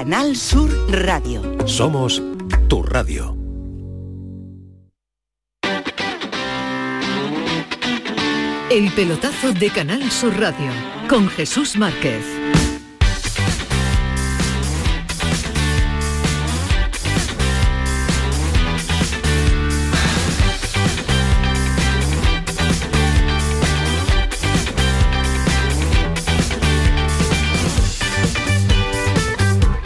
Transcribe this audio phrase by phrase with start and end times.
[0.00, 1.42] Canal Sur Radio.
[1.66, 2.22] Somos
[2.68, 3.36] tu radio.
[8.70, 10.72] El pelotazo de Canal Sur Radio
[11.06, 12.24] con Jesús Márquez.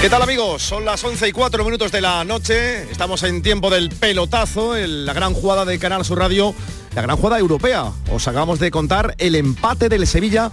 [0.05, 0.63] ¿Qué tal amigos?
[0.63, 2.83] Son las 11 y 4 minutos de la noche.
[2.91, 6.55] Estamos en tiempo del pelotazo, en la gran jugada de Canal Sur Radio,
[6.95, 7.91] la gran jugada europea.
[8.13, 10.53] Os acabamos de contar el empate del Sevilla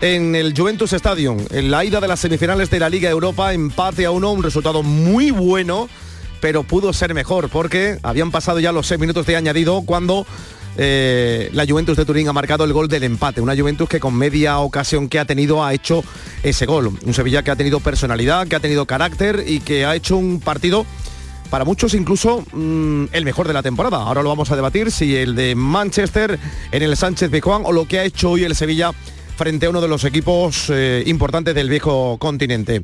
[0.00, 4.04] en el Juventus Stadium, en la ida de las semifinales de la Liga Europa, empate
[4.04, 5.88] a uno, un resultado muy bueno,
[6.40, 10.26] pero pudo ser mejor porque habían pasado ya los 6 minutos de añadido cuando
[10.80, 13.40] eh, la Juventus de Turín ha marcado el gol del empate.
[13.40, 16.04] Una Juventus que con media ocasión que ha tenido ha hecho
[16.44, 16.96] ese gol.
[17.04, 20.40] Un Sevilla que ha tenido personalidad, que ha tenido carácter y que ha hecho un
[20.40, 20.86] partido
[21.50, 23.98] para muchos incluso mm, el mejor de la temporada.
[23.98, 26.38] Ahora lo vamos a debatir si el de Manchester
[26.70, 28.92] en el Sánchez Bejuan o lo que ha hecho hoy el Sevilla
[29.38, 32.82] frente a uno de los equipos eh, importantes del viejo continente.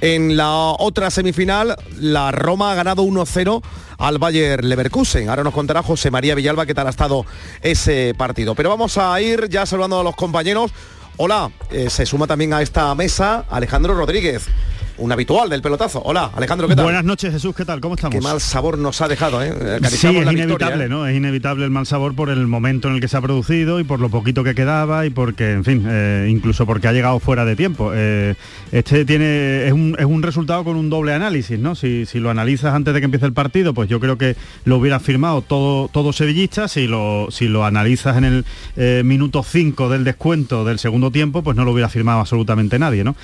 [0.00, 3.62] En la otra semifinal, la Roma ha ganado 1-0
[3.98, 5.28] al Bayer Leverkusen.
[5.28, 7.26] Ahora nos contará José María Villalba qué tal ha estado
[7.60, 8.54] ese partido.
[8.54, 10.72] Pero vamos a ir ya saludando a los compañeros.
[11.18, 14.48] Hola, eh, se suma también a esta mesa Alejandro Rodríguez
[15.00, 16.02] un habitual del pelotazo.
[16.04, 16.84] Hola, Alejandro, ¿qué tal?
[16.84, 17.80] Buenas noches, Jesús, ¿qué tal?
[17.80, 18.14] ¿Cómo estamos?
[18.14, 19.80] Qué mal sabor nos ha dejado, ¿eh?
[19.88, 20.88] Sí, es inevitable, ¿eh?
[20.88, 21.06] ¿no?
[21.06, 23.84] Es inevitable el mal sabor por el momento en el que se ha producido y
[23.84, 27.44] por lo poquito que quedaba y porque, en fin, eh, incluso porque ha llegado fuera
[27.44, 27.92] de tiempo.
[27.94, 28.34] Eh,
[28.72, 31.74] este tiene es un, resultado con un doble análisis, ¿no?
[31.74, 35.00] Si, lo analizas antes de que empiece el partido, pues yo creo que lo hubiera
[35.00, 36.68] firmado todo, todo sevillista.
[36.68, 38.44] Si lo, si lo analizas en
[38.76, 43.02] el minuto 5 del descuento del segundo tiempo, pues no lo hubiera firmado absolutamente nadie,
[43.02, 43.16] ¿no?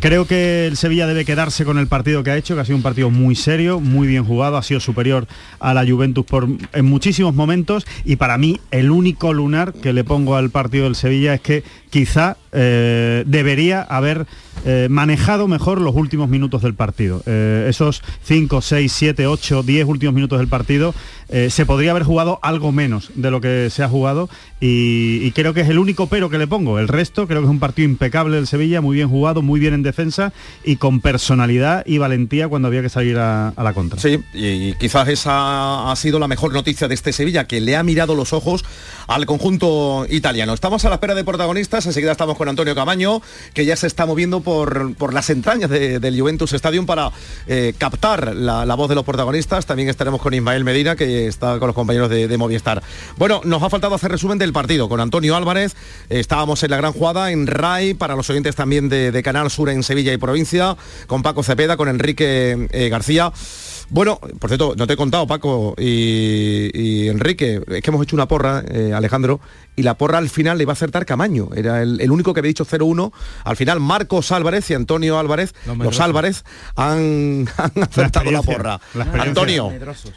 [0.00, 2.76] Creo que el Sevilla debe quedarse con el partido que ha hecho, que ha sido
[2.76, 5.26] un partido muy serio, muy bien jugado, ha sido superior
[5.60, 10.04] a la Juventus por, en muchísimos momentos y para mí el único lunar que le
[10.04, 14.26] pongo al partido del Sevilla es que quizá eh, debería haber
[14.64, 17.22] eh, manejado mejor los últimos minutos del partido.
[17.24, 20.94] Eh, esos 5, 6, 7, 8, 10 últimos minutos del partido
[21.48, 24.28] se podría haber jugado algo menos de lo que se ha jugado
[24.60, 26.78] y, creo que es el único pero que le pongo.
[26.78, 29.74] El resto creo que es un partido impecable del Sevilla, muy bien jugado, muy bien
[29.74, 30.32] en defensa
[30.64, 34.00] y con personalidad y valentía cuando había que salir a, la contra.
[34.00, 37.84] Sí, y, quizás esa ha sido la mejor noticia de este Sevilla, que le ha
[37.84, 38.64] mirado los ojos
[39.06, 40.54] al conjunto italiano.
[40.54, 43.22] Estamos a la espera de protagonistas, enseguida estamos con Antonio Camaño,
[43.52, 47.10] que ya se está moviendo por, por las entrañas del Juventus Stadium para
[47.46, 49.66] eh, captar la, voz de los protagonistas.
[49.66, 52.82] También estaremos con Ismael Medina, que está con los compañeros de, Movistar.
[53.16, 55.76] Bueno, nos ha faltado hacer resumen del partido con Antonio Álvarez.
[56.08, 59.82] estábamos en la gran jugada en RAI, para los oyentes también de, Canal Sur en
[59.82, 60.76] Sevilla y provincia,
[61.06, 63.32] con Paco Cepeda, con Enrique eh, García.
[63.94, 68.26] Bueno, por cierto, no te he contado, Paco y, Enrique, es que hemos hecho una
[68.26, 69.38] porra, eh, Alejandro,
[69.76, 71.48] y la porra al final le va a acertar Camaño.
[71.54, 73.12] Era el, único que había dicho 0-1.
[73.44, 76.44] Al final Marcos Álvarez y Antonio Álvarez, los, Álvarez,
[76.76, 77.48] han,
[77.82, 78.80] acertado la, porra.
[79.18, 79.72] Antonio,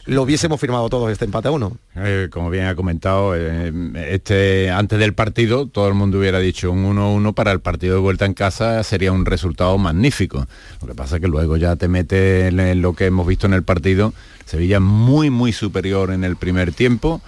[0.05, 1.77] lo hubiésemos firmado todos este empate a uno.
[1.95, 3.71] Eh, como bien ha comentado, eh,
[4.09, 8.01] este, antes del partido todo el mundo hubiera dicho un 1-1 para el partido de
[8.01, 10.47] vuelta en casa sería un resultado magnífico.
[10.81, 13.53] Lo que pasa es que luego ya te mete en lo que hemos visto en
[13.53, 14.13] el partido.
[14.45, 17.21] Sevilla muy, muy superior en el primer tiempo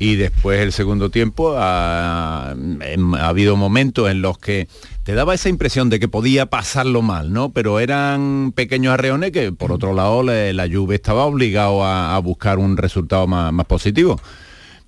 [0.00, 4.66] y después el segundo tiempo ha, em, ha, habido momentos en los que
[5.04, 7.50] te daba esa impresión de que podía pasarlo mal, ¿no?
[7.50, 12.58] Pero eran pequeños arreones que por otro lado la, la Juve estaba obligado a, buscar
[12.58, 14.18] un resultado más, positivo.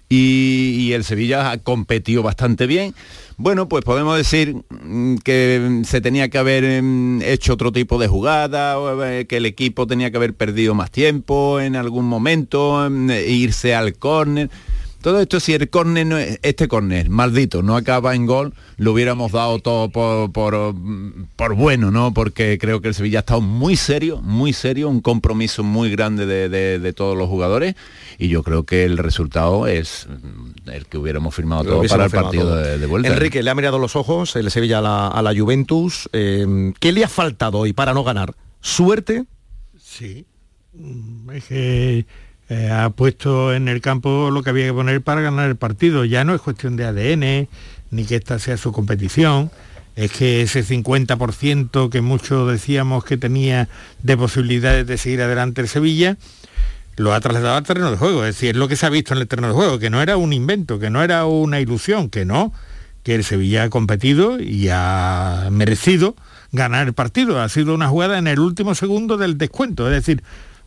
[0.09, 2.95] Y, el Sevilla ha competido bastante bien.
[3.37, 8.09] Bueno, pues podemos decir mm, que se tenía que haber em, hecho otro tipo de
[8.09, 13.11] jugada, eh, que el equipo tenía que haber perdido más tiempo en algún momento, em,
[13.11, 14.49] e irse al córner
[15.03, 19.59] todo esto, si el córner, este córner, maldito, no acaba en gol, lo hubiéramos dado
[19.59, 22.15] todo por, por, bueno, ¿no?
[22.15, 26.27] Porque creo que el Sevilla ha estado muy serio, muy serio, un compromiso muy grande
[26.27, 27.75] de, todos los jugadores
[28.19, 30.07] y yo creo que el resultado es
[30.67, 33.09] el que hubiéramos firmado todo para el partido de, vuelta.
[33.09, 36.09] Enrique, le ha mirado los ojos el Sevilla a la, Juventus.
[36.13, 38.35] Eh, ¿Qué le ha faltado hoy para no ganar?
[38.61, 39.25] ¿Suerte?
[39.79, 40.27] Sí.
[41.33, 42.07] Es que
[42.49, 46.05] eh, ha puesto en el campo lo que había que poner para ganar el partido.
[46.05, 47.49] Ya no es cuestión de ADN,
[47.91, 49.51] ni que esta sea su competición,
[49.97, 53.69] es que ese 50% que muchos decíamos que tenía
[54.03, 56.17] de posibilidades de seguir adelante el Sevilla,
[56.97, 58.25] lo ha trasladado al terreno de juego.
[58.25, 60.03] Es decir, es lo que se ha visto en el terreno de juego, que no
[60.03, 62.53] era un invento, que no era una ilusión, que no,
[63.03, 66.17] que el Sevilla ha competido y ha merecido
[66.53, 67.41] ganar el partido.
[67.41, 70.23] Ha sido una jugada en el último segundo del descuento, es decir,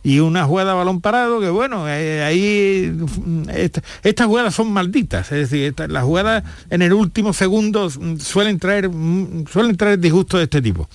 [0.06, 5.32] y una jugada balón parado que bueno, eh, ahí mm, esta- estas jugadas son malditas,
[5.32, 9.98] es decir, esta- las jugadas en el último segundo mm, suelen traer mm, suelen traer
[9.98, 10.88] disgustos de este tipo.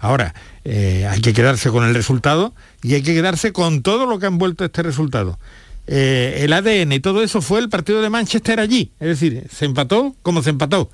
[0.00, 0.34] Ahora,
[0.64, 4.26] eh, hay que quedarse con el resultado y hay que quedarse con todo lo que
[4.26, 5.38] ha envuelto este resultado.
[5.86, 9.64] Eh, el ADN y todo eso fue el partido de Manchester allí, es decir, se
[9.64, 10.90] empató como se empató.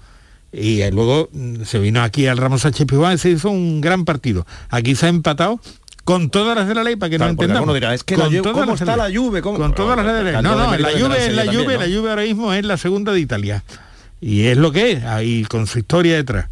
[0.52, 1.28] Y luego
[1.64, 4.46] se vino aquí al Ramos Sánchez Pizjuán y se hizo un gran partido.
[4.68, 5.58] Aquí se ha empatado
[6.04, 7.74] con todas las de la ley para que Claro, no entendamos.
[7.74, 9.40] dirá, es que la Con todas ¿cómo las está la?
[9.42, 10.42] ¿Cómo- Con todas las de la ley.
[10.42, 11.52] No, no, la Juve, Sevilla la ¿no?
[11.52, 13.64] la Juve ahora mismo es la segunda de Italia.
[14.20, 16.46] Y es lo que es, ahí con su historia detrás.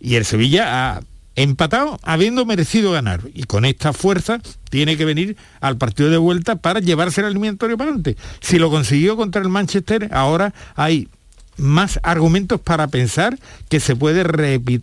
[0.00, 1.00] Y el Sevilla ha
[1.36, 3.20] empatado habiendo merecido ganar.
[3.34, 4.40] Y con esta fuerza
[4.70, 8.16] tiene que venir al partido de vuelta para llevarse el eliminatorio para adelante.
[8.40, 11.08] Si lo consiguió contra el Manchester, ahora hay
[11.58, 13.38] más argumentos para pensar
[13.68, 14.22] que se puede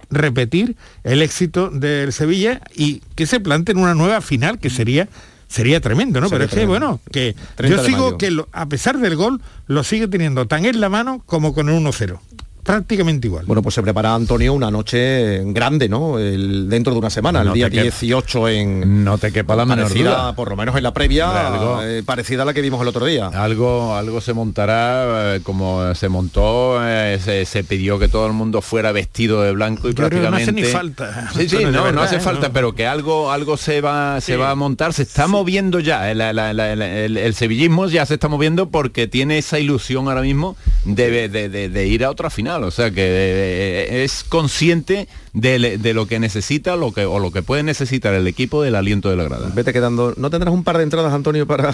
[0.10, 5.07] repetir el éxito del Sevilla y que se planteen una nueva final que sería
[5.48, 6.27] sería tremendo, ¿no?
[6.27, 9.42] Sería Pero es que bueno, que 30 yo sigo que lo- a pesar del gol
[9.68, 12.19] lo sigue teniendo tan en la mano como con el 1-0.
[12.65, 13.45] Prácticamente igual.
[13.45, 16.17] Bueno, pues se prepara Antonio una noche grande, ¿no?
[16.17, 19.03] El- dentro de una semana, No el día te quepa- 18 en...
[19.03, 20.35] No te quepa la menor parecida, duda.
[20.35, 23.06] por lo menos en la previa, algo- eh, parecida a la que vimos el otro
[23.06, 23.27] día.
[23.27, 28.33] Algo, algo se montará eh, como se montó, eh, se, se pidió que todo el
[28.33, 30.61] mundo fuera vestido de blanco y Yo creo que no hace prácticamente.
[30.63, 32.53] ni falta, Sí, sí, no, no hace falta, No.
[32.53, 36.09] pero que algo, algo se va, se va a montar, se está moviendo ya.
[36.09, 40.07] El, la- la- la- el- el sevillismo ya se está moviendo porque tiene esa ilusión
[40.07, 42.55] ahora mismo de, de- de- de ir a otra final.
[42.63, 47.31] O sea que eh, es consciente de, de lo que necesita lo que, o lo
[47.31, 49.52] que puede necesitar el equipo del aliento de la grada.
[49.54, 50.13] Vete quedando.
[50.18, 51.74] ¿No tendrás un par de entradas, Antonio, para.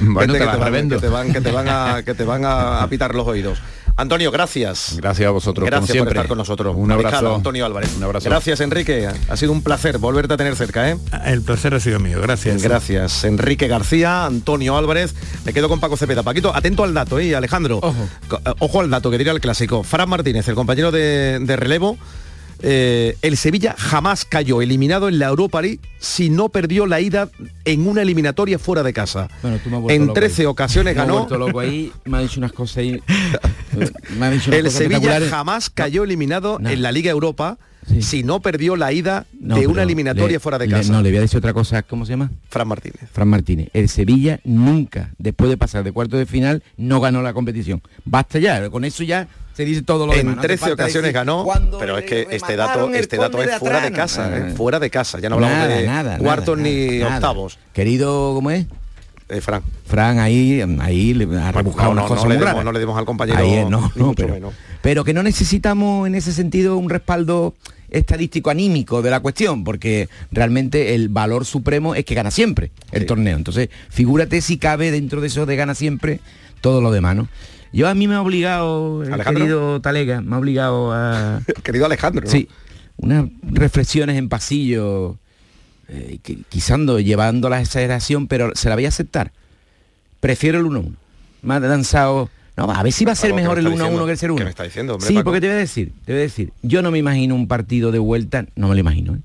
[0.00, 0.96] Bueno, Vete te que, las van, revendo.
[0.96, 3.58] que te van, que te van a, que te van a, a pitar los oídos.
[4.00, 4.94] Antonio, gracias.
[4.96, 5.66] Gracias a vosotros.
[5.66, 6.74] Gracias como por estar con nosotros.
[6.76, 7.34] Un abrazo.
[7.34, 7.94] Antonio Álvarez.
[7.96, 8.28] Un abrazo.
[8.28, 9.08] Gracias, Enrique.
[9.28, 10.96] Ha sido un placer volverte a tener cerca, ¿eh?
[11.26, 12.62] El placer ha sido mío, gracias.
[12.62, 15.14] Gracias, Enrique García, Antonio Álvarez.
[15.44, 16.22] Me quedo con Paco Cepeda.
[16.22, 17.36] Paquito, atento al dato, ¿eh?
[17.36, 17.78] Alejandro.
[17.82, 18.08] Ojo.
[18.58, 19.82] Ojo al dato que diría el clásico.
[19.82, 21.98] Fran Martínez, el compañero de, de relevo.
[22.62, 27.28] Eh, el Sevilla jamás cayó eliminado en la Europa League si no perdió la ida
[27.64, 29.28] en una eliminatoria fuera de casa.
[29.42, 30.46] Bueno, tú me en loco 13 ahí.
[30.46, 31.14] ocasiones Me ganó.
[31.18, 33.00] vuelto loco ahí, me ha dicho unas cosas ahí.
[34.18, 36.68] Me ha dicho unas El cosas Sevilla jamás cayó eliminado No.
[36.70, 37.58] en la Liga Europa
[37.88, 38.02] Sí.
[38.02, 40.92] si no perdió la ida No, de una eliminatoria le- fuera de le- casa.
[40.92, 42.30] no, le voy a decir otra cosa, ¿cómo se llama?
[42.50, 43.00] Fran Martínez.
[43.10, 43.70] Fran Martínez.
[43.72, 47.80] El Sevilla nunca, después de pasar de cuarto de final, no ganó la competición.
[48.04, 49.28] Basta ya, con eso ya
[49.64, 50.38] dice todo lo En demás.
[50.38, 53.56] hace 13 falta ocasiones decir, ganó, "Cuando pero es que este dato, este dato es
[53.58, 54.16] fuera de atrás".
[54.16, 55.18] casa, fuera de casa.
[55.20, 57.58] Ya no hablamos Nada, de nada, cuartos nada, ni octavos.
[57.72, 58.66] Querido, ¿cómo es?
[59.28, 59.62] Eh, Fran.
[59.86, 64.34] Fran ahí, ahí le ha rebuscado no, le no demos al compañero, Ahí no, pero,
[64.34, 64.54] menos.
[64.82, 67.54] pero que no necesitamos en ese sentido un respaldo
[67.90, 73.02] estadístico anímico de la cuestión, porque realmente el valor supremo es que gana siempre el
[73.02, 73.06] Sí.
[73.06, 73.36] torneo.
[73.36, 76.20] Entonces, figúrate si cabe dentro de eso de gana siempre
[76.60, 77.28] todo lo demás, ¿no?
[77.72, 81.40] Yo a mí me ha obligado, el querido Talega, me ha obligado a...
[81.62, 82.26] Querido Alejandro.
[82.28, 82.48] Sí,
[82.96, 85.16] unas reflexiones en pasillo,
[85.88, 89.32] eh, que- quizando, llevando la exageración, pero se la voy a aceptar.
[90.20, 90.94] Prefiero el 1-1.
[91.42, 92.28] Me ha lanzado...
[92.56, 94.06] No, a ver si va a ser Paco, ¿qué mejor me el está 1-1 diciendo?
[94.06, 94.36] que el 0-1.
[94.36, 95.24] ¿Qué me está diciendo, hombre, Sí, Paco?
[95.24, 97.92] porque te voy a decir, te voy a decir, yo no me imagino un partido
[97.92, 99.20] de vuelta, no me lo imagino, ¿eh?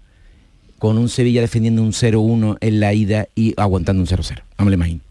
[0.77, 4.41] con un Sevilla defendiendo un 0-1 en la ida y aguantando un 0-0.
[4.59, 5.01] No me lo imagino.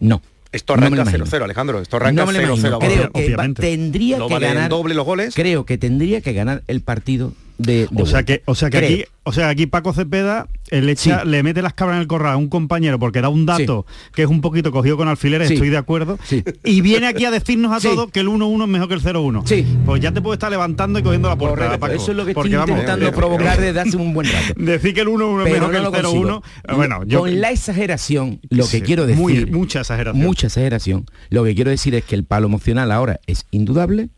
[0.00, 0.20] No.
[0.52, 1.24] Esto No arranca lo imagino.
[1.26, 1.80] 0-0, Alejandro.
[1.80, 2.78] Esto arranca No me lo imagino.
[2.78, 2.86] 0-0.
[2.86, 3.62] Creo que va- obviamente.
[3.62, 5.34] tendría No que ganar doble los goles.
[5.34, 8.78] Creo que tendría que ganar el partido de, de O sea que, o sea que
[8.78, 8.90] Creo.
[8.90, 11.28] aquí, o sea aquí Paco Cepeda eh, le, echa- Sí.
[11.28, 14.22] le mete las cabras en el corral a un compañero porque da un dato que
[14.22, 15.54] es un poquito cogido con alfileres, Sí.
[15.54, 16.18] estoy de acuerdo.
[16.64, 19.42] Y viene aquí a decirnos a todos que el 1-1 es mejor que el 0-1.
[19.46, 19.66] Sí.
[19.84, 21.92] Pues ya te puedes estar levantando y cogiendo la Correcto, Paco.
[21.92, 24.54] Eso es lo que estoy vamos, intentando eh, provocar desde hace un buen rato.
[24.56, 26.12] Decir que el 1-1 es mejor no que el 0-1.
[26.12, 26.42] consigo.
[26.76, 30.24] Bueno, yo con la exageración, lo que quiero decir, muy- mucha exageración.
[30.24, 34.08] mucha exageración, lo que quiero decir es que el palo emocional ahora es indudable,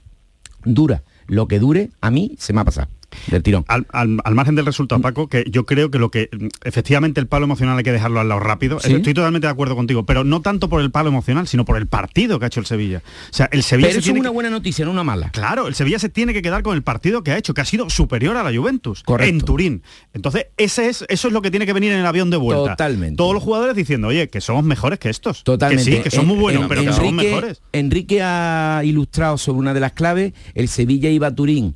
[0.64, 2.88] dura lo que dure, a mí se me ha pasado
[3.28, 3.64] del tirón.
[3.68, 7.20] al, al- al margen del resultado, Paco, que yo creo que lo que mm, efectivamente
[7.20, 8.80] el palo emocional hay que dejarlo al lado rápido.
[8.80, 8.92] Sí.
[8.94, 11.86] Estoy totalmente de acuerdo contigo, pero no tanto por el palo emocional, sino por el
[11.86, 13.02] partido que ha hecho el Sevilla.
[13.30, 15.30] O sea, el Sevilla Pero se eso es una que- buena noticia, no una mala.
[15.30, 17.64] Claro, el Sevilla se tiene que quedar con el partido que ha hecho, que ha
[17.64, 19.30] sido superior a la Juventus Correcto.
[19.34, 19.82] en Turín.
[20.14, 22.70] Entonces, ese es, eso es lo que tiene que venir en el avión de vuelta.
[22.72, 23.16] Totalmente.
[23.16, 25.44] Todos los jugadores diciendo, oye, que somos mejores que estos.
[25.44, 25.90] Totalmente.
[25.90, 27.62] Que sí, que son muy En- buenos, en- pero que somos mejores.
[27.72, 31.74] Enrique ha ilustrado sobre una de las claves, el Sevilla iba a Turín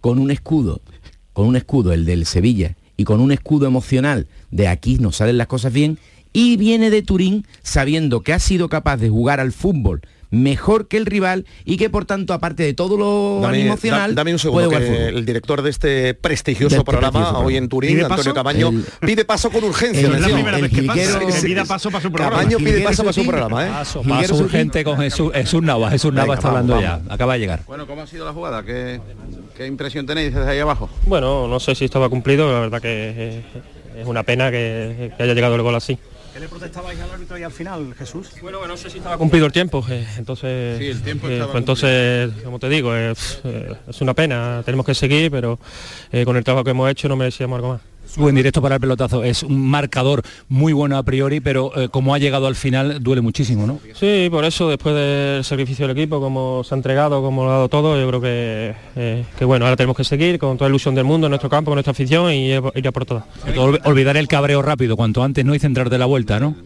[0.00, 0.80] con un escudo,
[1.32, 5.38] con un escudo, el del Sevilla, y con un escudo emocional de aquí nos salen
[5.38, 5.98] las cosas bien,
[6.32, 10.96] y viene de Turín sabiendo que ha sido capaz de jugar al fútbol mejor que
[10.96, 14.38] el rival y que por tanto, aparte de todo lo Dame, emocional, da- dame un
[14.38, 15.18] puede segundo, jugar que fútbol.
[15.18, 18.84] el director de este prestigioso De este programa, prestigioso hoy en Turín, ¿Pide Antonio El-
[19.08, 20.06] pide paso con urgencia.
[20.06, 22.36] el- Es la primera el vez que pasa, que pida paso para su programa.
[22.38, 23.70] Camaño pide paso para su programa, ¿eh?
[23.70, 24.00] Paso,
[24.36, 25.90] urgente con Jesús, Jesús Nava.
[25.90, 27.08] Jesús Nava Venga, está vamos, hablando vamos.
[27.08, 27.14] ya.
[27.14, 27.60] Acaba de llegar.
[27.66, 28.62] Bueno, ¿cómo ha sido la jugada?
[28.62, 29.00] ¿Qué,
[29.56, 30.88] qué impresión tenéis desde ahí abajo?
[31.06, 33.42] Bueno, no sé si estaba cumplido, la verdad que
[33.98, 35.98] es una pena que, que haya llegado el gol así.
[36.32, 38.30] ¿Qué le protestabais al árbitro y al final, Jesús?
[38.40, 41.50] Bueno, no sé si estaba cumplido el tiempo, eh, entonces, Sí, el tiempo eh, estaba
[41.52, 45.58] pues entonces, como te digo, es, eh, es una pena, tenemos que seguir, pero
[46.12, 47.80] eh, con el trabajo que hemos hecho no merecíamos algo más.
[48.14, 51.88] Su en directo para el pelotazo es un marcador muy bueno a priori, pero eh,
[51.88, 53.78] como ha llegado al final duele muchísimo, ¿no?
[53.94, 57.54] Sí, por eso, después del sacrificio del equipo, como se ha entregado, como lo ha
[57.54, 60.72] dado todo, yo creo que, eh, que bueno, ahora tenemos que seguir con toda la
[60.72, 63.24] ilusión del mundo en nuestro campo, con nuestra afición y ir a por todas.
[63.84, 65.54] Olvidar el cabreo rápido, cuanto antes, ¿no?
[65.54, 66.56] Y centrarte la vuelta, ¿no?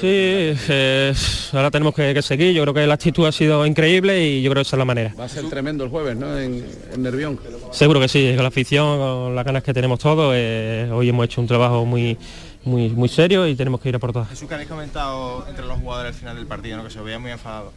[0.00, 1.14] Sí, eh,
[1.52, 4.50] ahora tenemos que, que seguir, yo creo que la actitud ha sido increíble y yo
[4.50, 5.14] creo que esa es la manera.
[5.18, 6.38] Va a ser tremendo el jueves, ¿no?
[6.38, 6.62] En,
[6.92, 7.38] en Nervión.
[7.70, 11.24] Seguro que sí, con la afición, con las ganas que tenemos todos, eh, hoy hemos
[11.24, 12.18] hecho un trabajo muy,
[12.64, 14.28] muy, muy serio y tenemos que ir a por todas.
[14.28, 16.84] Jesús, que habéis comentado entre los jugadores al final del partido, ¿no?
[16.84, 17.72] que se veía muy enfadado.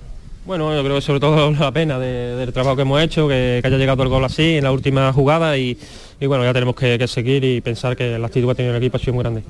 [0.45, 3.59] Bueno, yo creo que sobre todo la pena de- del trabajo que hemos hecho, que,
[3.61, 5.77] que haya llegado el gol así en la última jugada y,
[6.19, 8.75] y bueno, ya tenemos que, que seguir y pensar que la actitud que ha tenido
[8.75, 9.43] el equipo ha sido muy grande.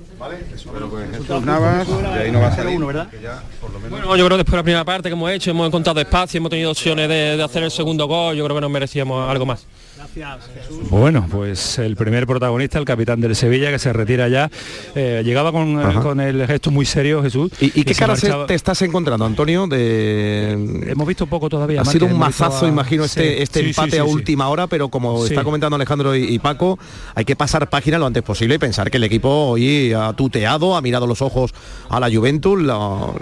[0.73, 2.79] Pero pues Jesús Navas, de ahí no va a salir.
[2.85, 3.07] ¿verdad?
[3.09, 5.13] que ya, por lo menos- Bueno, yo creo que después de la primera parte que
[5.13, 8.43] hemos hecho, hemos encontrado espacio, hemos tenido opciones de, de hacer el segundo gol, yo
[8.45, 9.65] creo que nos merecíamos algo más.
[10.15, 10.89] Gracias, Jesús.
[10.89, 14.49] Bueno, pues el primer protagonista, el capitán del Sevilla, que se retira ya,
[14.95, 15.99] eh, llegaba con, Ajá.
[16.01, 17.51] con el gesto muy serio, Jesús.
[17.59, 19.67] ¿Y, y qué se cara se- marchaba- te estás encontrando, Antonio?
[19.67, 20.51] De...
[20.87, 21.81] Hemos visto poco todavía.
[21.81, 24.09] Ha sido un mazazo, a- imagino, este, Sí, este sí, empate sí, a sí.
[24.09, 25.33] última hora, pero como Sí.
[25.33, 26.79] está comentando Alejandro y, y Paco,
[27.13, 30.75] hay que pasar página lo antes posible y pensar que el equipo hoy ha tuteado,
[30.77, 31.53] ha mirado los ojos
[31.89, 33.15] a la Juventus, la, lo-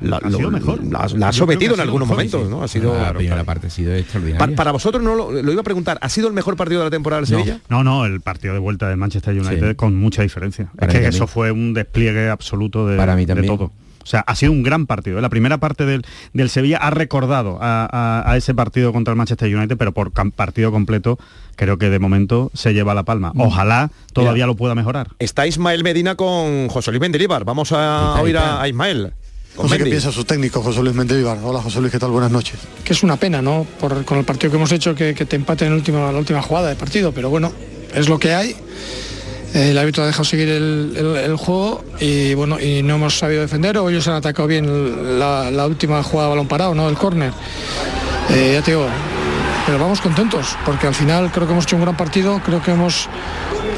[0.00, 0.80] la- Ha sido lo- mejor.
[0.84, 2.48] la, la ha sometido ha en algunos mejor, momentos, sí.
[2.50, 2.62] ¿no?
[2.62, 2.94] Ha sido...
[2.98, 4.56] la primera parte ha sido Pa- extraordinaria.
[4.56, 6.90] para vosotros no lo, lo iba a preguntar, ¿ha sido el mejor partido de la
[6.90, 7.38] temporada del No.
[7.38, 7.60] Sevilla?
[7.68, 9.74] No, no, el partido de vuelta de Manchester United Sí.
[9.76, 10.70] con mucha diferencia.
[10.76, 13.54] Para es que eso fue un despliegue absoluto de, Para mí de también.
[13.56, 13.72] todo.
[14.02, 15.20] O sea, ha sido un gran partido.
[15.20, 19.18] La primera parte del, del Sevilla ha recordado a, a- a ese partido contra el
[19.18, 21.18] Manchester United, pero por cam- partido completo
[21.54, 23.32] creo que de momento se lleva la palma.
[23.34, 23.42] Mm.
[23.42, 25.08] Ojalá todavía lo pueda mejorar.
[25.18, 27.44] Está Ismael Medina con José Luis Mendilibar.
[27.44, 29.12] Vamos a Ahí oír a, a Ismael.
[29.62, 31.38] No sé qué piensa su técnico, José Luis Mendilibar.
[31.42, 32.10] Hola, José Luis, ¿qué tal?
[32.10, 32.58] Buenas noches.
[32.84, 33.66] que es una pena, ¿no?
[33.78, 36.18] Por, con el partido que hemos hecho, que, que te empaten en la última, la
[36.18, 37.52] última jugada del partido, pero bueno,
[37.94, 38.56] es lo que hay.
[39.52, 43.40] El árbitro ha dejado seguir el, el- el juego y bueno, y no hemos sabido
[43.40, 46.88] defender o ellos han atacado bien la, la última jugada de balón parado, ¿no?
[46.88, 47.32] El córner.
[48.30, 48.86] Eh, ya te digo,
[49.66, 52.70] pero vamos contentos, porque al final creo que hemos hecho un gran partido, creo que
[52.70, 53.08] hemos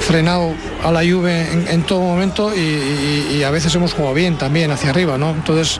[0.02, 0.52] frenado
[0.84, 4.36] a la Juve en, en todo momento y, y- y a veces hemos jugado bien
[4.36, 5.30] también hacia arriba, ¿no?
[5.30, 5.78] Entonces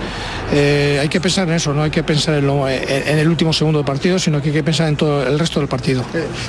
[0.53, 3.29] eh, hay que pensar en eso, no hay que pensar en, lo- en- en el
[3.29, 6.05] último segundo del partido, sino que hay que pensar en todo el resto del partido.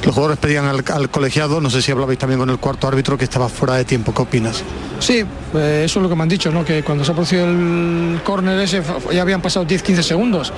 [0.05, 3.17] Los jugadores pedían al, al colegiado, no sé si hablabais también con el cuarto árbitro,
[3.17, 4.13] que estaba fuera de tiempo.
[4.13, 4.63] ¿Qué opinas?
[4.99, 5.23] Sí,
[5.55, 6.63] eh, eso es lo que me han dicho, ¿no?
[6.63, 10.53] que cuando se ha producido el córner ese ya habían pasado 10-15 segundos.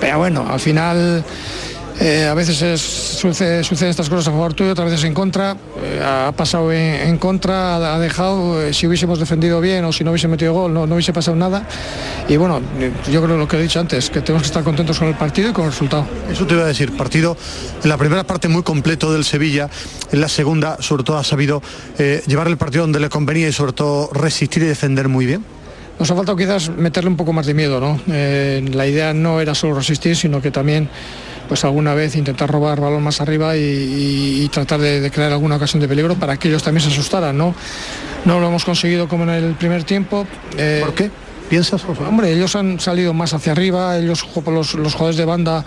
[0.00, 1.24] Pero bueno, al final
[2.00, 5.56] eh, a veces es- sucede- suceden estas cosas a favor tuyo, otras veces en contra.
[5.82, 9.92] Eh, ha pasado en, en contra, ha, ha dejado, eh, si hubiésemos defendido bien o
[9.92, 11.66] si no hubiese metido gol, no, no hubiese pasado nada.
[12.28, 12.60] Y bueno,
[13.10, 15.50] yo creo lo que he dicho antes, que tenemos que estar contentos con el partido
[15.50, 16.06] y con el resultado.
[16.30, 17.36] Eso te iba a decir, partido
[17.82, 19.68] en la primera parte muy completo del Sevilla,
[20.12, 21.62] en la segunda sobre todo ha sabido
[22.26, 25.44] llevar el partido donde le convenía y sobre todo resistir y defender muy bien.
[25.98, 28.00] Nos ha faltado quizás meterle un poco más de miedo, ¿no?
[28.06, 30.88] La idea no era solo resistir, sino que también,
[31.48, 35.80] pues alguna vez intentar robar balón más arriba y, tratar de, de crear alguna ocasión
[35.80, 37.54] de peligro para que ellos también se asustaran, ¿no?
[38.24, 40.26] No lo hemos conseguido como en el primer tiempo.
[40.56, 41.10] Eh, ¿Por qué?
[41.48, 41.82] ¿Piensas?
[42.06, 45.64] Hombre, ellos han salido más hacia arriba, ellos los, los jugadores de banda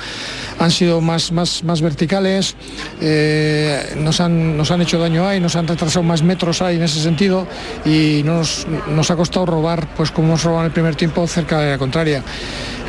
[0.59, 2.55] han sido más, más, más verticales,
[3.01, 6.83] eh, nos, han, nos han hecho daño ahí, nos han retrasado más metros ahí en
[6.83, 7.47] ese sentido
[7.83, 11.59] y nos, nos ha costado robar, pues como hemos robado en el primer tiempo, cerca
[11.59, 12.23] de la contraria.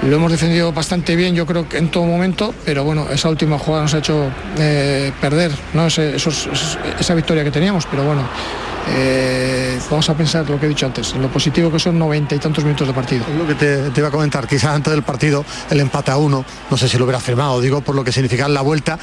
[0.02, 3.58] Lo hemos defendido bastante bien, yo creo que en todo momento, pero bueno, esa última
[3.58, 5.86] jugada nos ha hecho eh, perder ¿no?
[5.86, 6.48] Ese- esos-
[7.00, 8.22] esa victoria que teníamos, pero bueno,
[8.88, 12.34] eh, vamos a pensar lo que he dicho antes, en lo positivo que son noventa
[12.34, 13.24] y tantos minutos de partido.
[13.38, 16.44] Lo que te, te iba a comentar, quizás antes del partido el empate a uno,
[16.70, 18.98] no sé si lo hubiera firmado, digo por lo que significa la vuelta,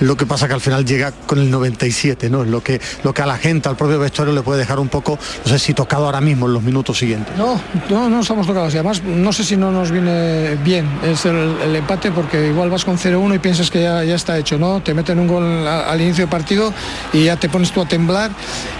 [0.00, 2.42] lo que pasa que al final llega con el 97, ¿no?
[2.42, 4.88] Es lo que, lo que a la gente, al propio vestuario le puede dejar un
[4.88, 7.36] poco, no sé si tocado ahora mismo en los minutos siguientes.
[7.36, 7.60] No,
[7.90, 8.72] no, no estamos tocados.
[8.74, 12.70] Y además, no sé si no nos viene bien es el, el empate, porque igual
[12.70, 14.80] vas con 0-1 y piensas que ya, ya está hecho, ¿no?
[14.82, 16.72] Te meten un gol a- al inicio del partido
[17.12, 18.30] y ya te pones tú a temblar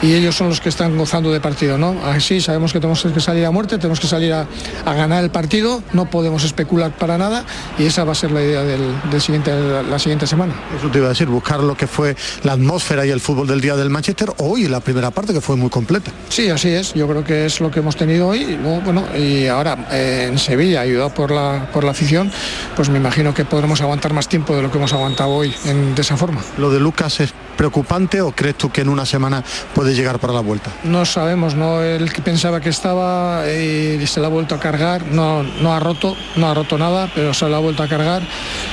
[0.03, 1.95] y ellos son los que están gozando de partido, ¿no?
[2.05, 4.49] Así sabemos que tenemos que salir a muerte, tenemos que salir a,
[4.85, 7.45] a ganar el partido, no podemos especular para nada
[7.79, 9.53] y esa va a ser la idea del, del siguiente,
[9.89, 10.53] la siguiente semana.
[10.77, 13.61] Eso te iba a decir, buscar lo que fue la atmósfera y el fútbol del
[13.61, 16.11] día del Manchester hoy la primera parte que fue muy completa.
[16.29, 16.93] Sí, así es.
[16.95, 18.59] Yo creo que es lo que hemos tenido hoy.
[18.85, 22.33] Bueno, y ahora eh, en Sevilla, ayudado por la, por la afición,
[22.75, 25.95] pues me imagino que podremos aguantar más tiempo de lo que hemos aguantado hoy en,
[25.95, 26.41] de esa forma.
[26.59, 29.45] ¿Lo de Lucas es preocupante o crees tú que en una semana
[29.75, 30.71] puede llegar para la vuelta?
[30.85, 35.07] No sabemos, no el que pensaba que estaba y se la ha vuelto a cargar,
[35.07, 38.23] no, no ha roto, no ha roto nada, pero se la ha vuelto a cargar.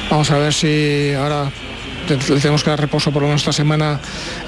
[0.09, 1.51] Vamos a ver si ahora
[2.17, 3.99] tenemos que dar reposo por lo menos esta semana,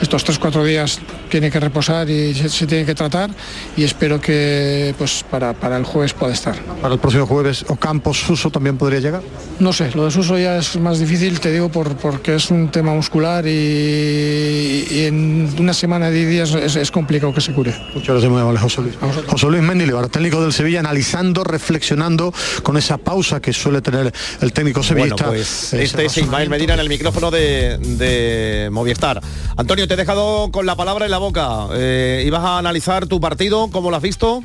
[0.01, 0.99] estos 3-4 días
[1.29, 3.29] tiene que reposar y se, se, tiene que tratar
[3.77, 6.55] y espero que pues para, para el jueves pueda estar.
[6.81, 9.21] Para el próximo jueves, ¿Ocampos Suso también podría llegar?
[9.59, 12.69] No sé, lo de Suso ya es más difícil, te digo, por, porque es un
[12.69, 17.73] tema muscular y, y en una semana de días es, es, complicado que se cure.
[17.93, 18.95] Muchas gracias, muy amable José Luis.
[19.27, 24.53] José Luis Mendilibar, técnico del Sevilla, analizando, reflexionando con esa pausa que suele tener el
[24.53, 25.27] técnico sevillista.
[25.27, 29.21] Bueno, pues este es Ismael Medina en el micrófono de, de Movistar.
[29.57, 31.67] Antonio, te he dejado con la palabra en la boca.
[31.73, 33.69] Eh, ¿Ibas a analizar tu partido?
[33.71, 34.43] ¿Cómo lo has visto?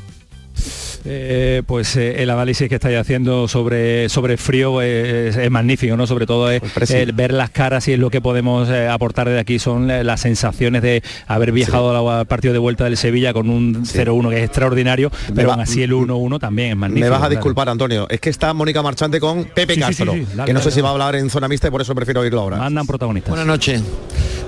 [1.09, 6.05] Eh, pues eh, el análisis que estáis haciendo sobre, sobre frío es, es magnífico, ¿no?
[6.05, 6.61] Sobre todo es,
[6.91, 10.21] el ver las caras y es lo que podemos eh, aportar de aquí son las
[10.21, 12.07] sensaciones de haber viajado sí.
[12.09, 13.99] al partido de vuelta del Sevilla con un sí.
[13.99, 17.05] 0-1 que es extraordinario, Me pero va, aún así el 1-1 también es magnífico.
[17.05, 17.71] Me vas a disculpar, claro.
[17.71, 20.13] Antonio, es que está Mónica Marchante con Pepe sí, Castro,
[20.45, 22.41] que no sé si va a hablar en zona mixta y por eso prefiero oírlo
[22.41, 22.57] ahora.
[22.57, 23.29] Mandan protagonistas.
[23.29, 23.81] Buenas noches.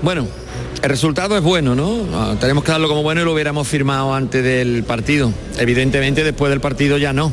[0.02, 0.26] Bueno,
[0.82, 2.06] el resultado es bueno, ¿no?
[2.14, 5.32] Ah, tenemos que darlo como bueno y lo hubiéramos firmado antes del partido.
[5.58, 7.32] Evidentemente después del partido ya no.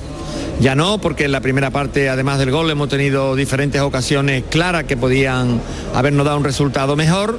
[0.59, 4.83] Ya no, porque en la primera parte, además del gol, hemos tenido diferentes ocasiones claras
[4.83, 5.61] que podían
[5.93, 7.37] habernos dado un resultado mejor,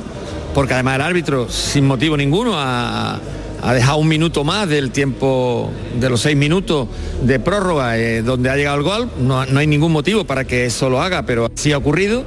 [0.54, 3.20] porque además el árbitro, sin motivo ninguno, ha,
[3.74, 6.88] dejado un minuto más del tiempo de los seis minutos
[7.22, 9.10] de prórroga eh, donde ha llegado el gol.
[9.18, 12.24] No, no hay ningún motivo para que eso lo haga, pero así ha ocurrido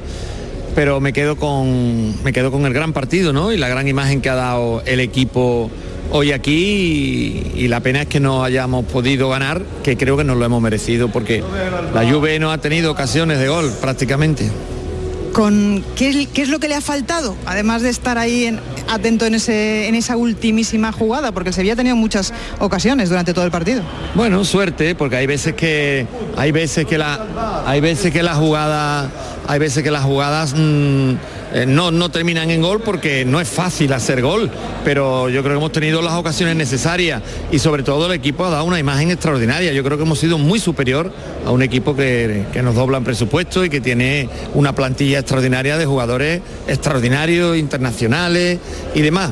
[0.75, 3.51] pero me quedo con me quedo con el gran partido ¿no?
[3.51, 5.69] y la gran imagen que ha dado el equipo
[6.11, 10.23] hoy aquí y, y, la pena es que no hayamos podido ganar que creo que
[10.23, 11.43] nos lo hemos merecido porque
[11.93, 14.49] la Juve no ha tenido ocasiones de gol prácticamente.
[15.33, 19.25] Con ¿qué, qué, es lo que le ha faltado además de estar ahí en, atento
[19.25, 23.45] en, ese, en esa ultimísima jugada porque el Sevilla ha tenido muchas ocasiones durante todo
[23.45, 23.81] el partido.
[24.13, 26.05] Bueno suerte porque hay veces que
[26.35, 29.09] hay veces que la hay veces que la jugada
[29.47, 31.13] hay veces que las jugadas mmm,
[31.53, 34.49] eh, no, no terminan en gol porque no es fácil hacer gol,
[34.85, 38.49] pero yo creo que hemos tenido las ocasiones necesarias y sobre todo el equipo ha
[38.49, 39.73] dado una imagen extraordinaria.
[39.73, 41.11] Yo creo que hemos sido muy superior
[41.45, 45.77] a un equipo que, que nos dobla en presupuesto y que tiene una plantilla extraordinaria
[45.77, 48.59] de jugadores extraordinarios, internacionales
[48.95, 49.31] y demás.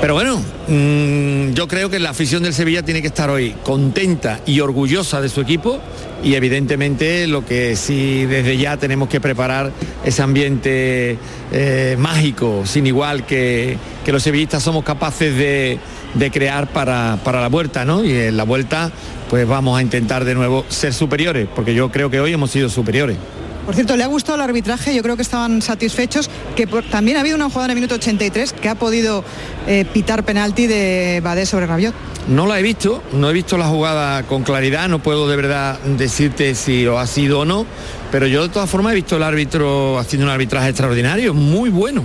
[0.00, 4.40] Pero bueno, mmm, yo creo que la afición del Sevilla tiene que estar hoy contenta
[4.44, 5.80] y orgullosa de su equipo
[6.22, 9.72] y evidentemente lo que sí desde ya tenemos que preparar
[10.04, 11.18] ese ambiente
[11.52, 15.78] eh, mágico, sin igual que, que, los sevillistas somos capaces de,
[16.14, 18.04] de crear para, para, la vuelta, ¿no?
[18.04, 18.90] Y en la vuelta
[19.28, 22.68] pues vamos a intentar de nuevo ser superiores, porque yo creo que hoy hemos sido
[22.68, 23.16] superiores.
[23.64, 24.94] Por cierto, ¿le ha gustado el arbitraje?
[24.94, 28.52] Yo creo que estaban satisfechos, que también ha habido una jugada en el minuto 83
[28.52, 29.24] que ha podido
[29.66, 31.94] eh, pitar penalti de Badé sobre Rabiot.
[32.28, 35.78] No la he visto, no he visto la jugada con claridad, no puedo de verdad
[35.80, 37.66] decirte si lo ha sido o no,
[38.12, 42.04] pero yo de todas formas he visto al árbitro haciendo un arbitraje extraordinario, muy bueno,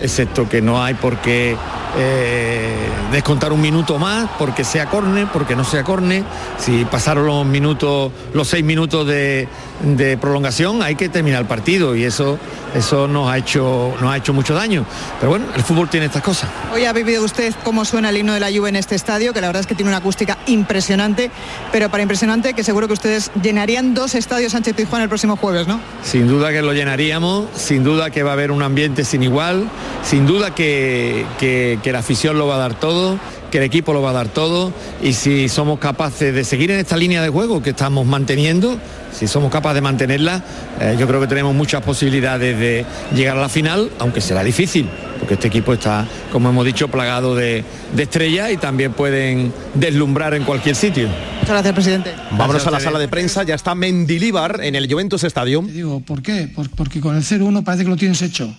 [0.00, 1.56] excepto que no hay por qué
[1.96, 2.74] eh,
[3.12, 6.24] descontar un minuto más porque sea corne, porque no sea corne.
[6.58, 9.46] Si pasaron los minutos, los seis minutos de,
[9.82, 12.38] de, prolongación, hay que terminar el partido y eso,
[12.74, 14.84] eso nos ha hecho, nos ha hecho mucho daño.
[15.20, 16.50] Pero bueno, el fútbol tiene estas cosas.
[16.72, 19.40] Hoy ha vivido usted cómo suena el himno de la Juve en este estadio, que
[19.40, 21.30] la verdad es que tiene una acústica impresionante,
[21.70, 25.68] pero para impresionante que seguro que ustedes llenarían dos estadios Sánchez Pizjuán el próximo jueves,
[25.68, 25.80] ¿no?
[26.02, 29.68] Sin duda que lo llenaríamos, sin duda que va a haber un ambiente sin igual,
[30.02, 33.18] sin duda que, que que la afición lo va a dar todo,
[33.50, 36.80] que el equipo lo va a dar todo y si somos capaces de seguir en
[36.80, 38.78] esta línea de juego que estamos manteniendo,
[39.12, 40.42] si somos capaces de mantenerla,
[40.80, 44.88] eh, yo creo que tenemos muchas posibilidades de llegar a la final, aunque será difícil,
[45.18, 50.34] porque este equipo está, como hemos dicho, plagado de, de estrellas y también pueden deslumbrar
[50.34, 51.06] en cualquier sitio.
[51.06, 52.12] Muchas gracias, presidente.
[52.32, 55.66] Vámonos a la sala de prensa, ya está Mendilíbar en el Juventus Stadium.
[55.68, 56.48] Digo, ¿por qué?
[56.76, 58.52] Porque con el 0-1 parece que lo tienes hecho.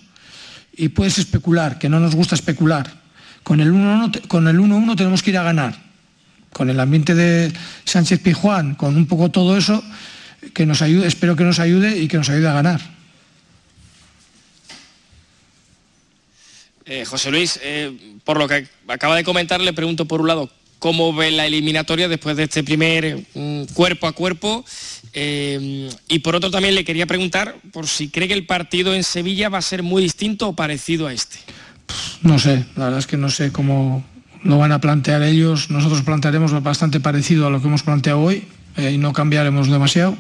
[0.77, 3.05] Y puedes especular, que no nos gusta especular
[3.45, 5.75] con el 1-1 con el 1-1 tenemos que ir a ganar.
[6.51, 9.83] Con el ambiente de Sánchez Pijuán, con un poco todo eso,
[10.53, 12.81] que nos ayude, espero que nos ayude y que nos ayude a ganar.
[16.85, 20.49] Eh, José Luis, eh, por lo que acaba de comentar, le pregunto por un lado,
[20.85, 24.63] ¿cómo ve la eliminatoria después de este primer mm, cuerpo a cuerpo?
[25.13, 29.03] Eh, y por otro también le quería preguntar por si cree que el partido en
[29.03, 31.39] Sevilla va a ser muy distinto o parecido a este.
[32.21, 34.05] No sé, la verdad es que no sé cómo
[34.43, 35.71] lo van a plantear ellos.
[35.71, 38.43] Nosotros plantearemos bastante parecido a lo que hemos planteado hoy
[38.77, 40.15] eh, y no cambiaremos demasiado.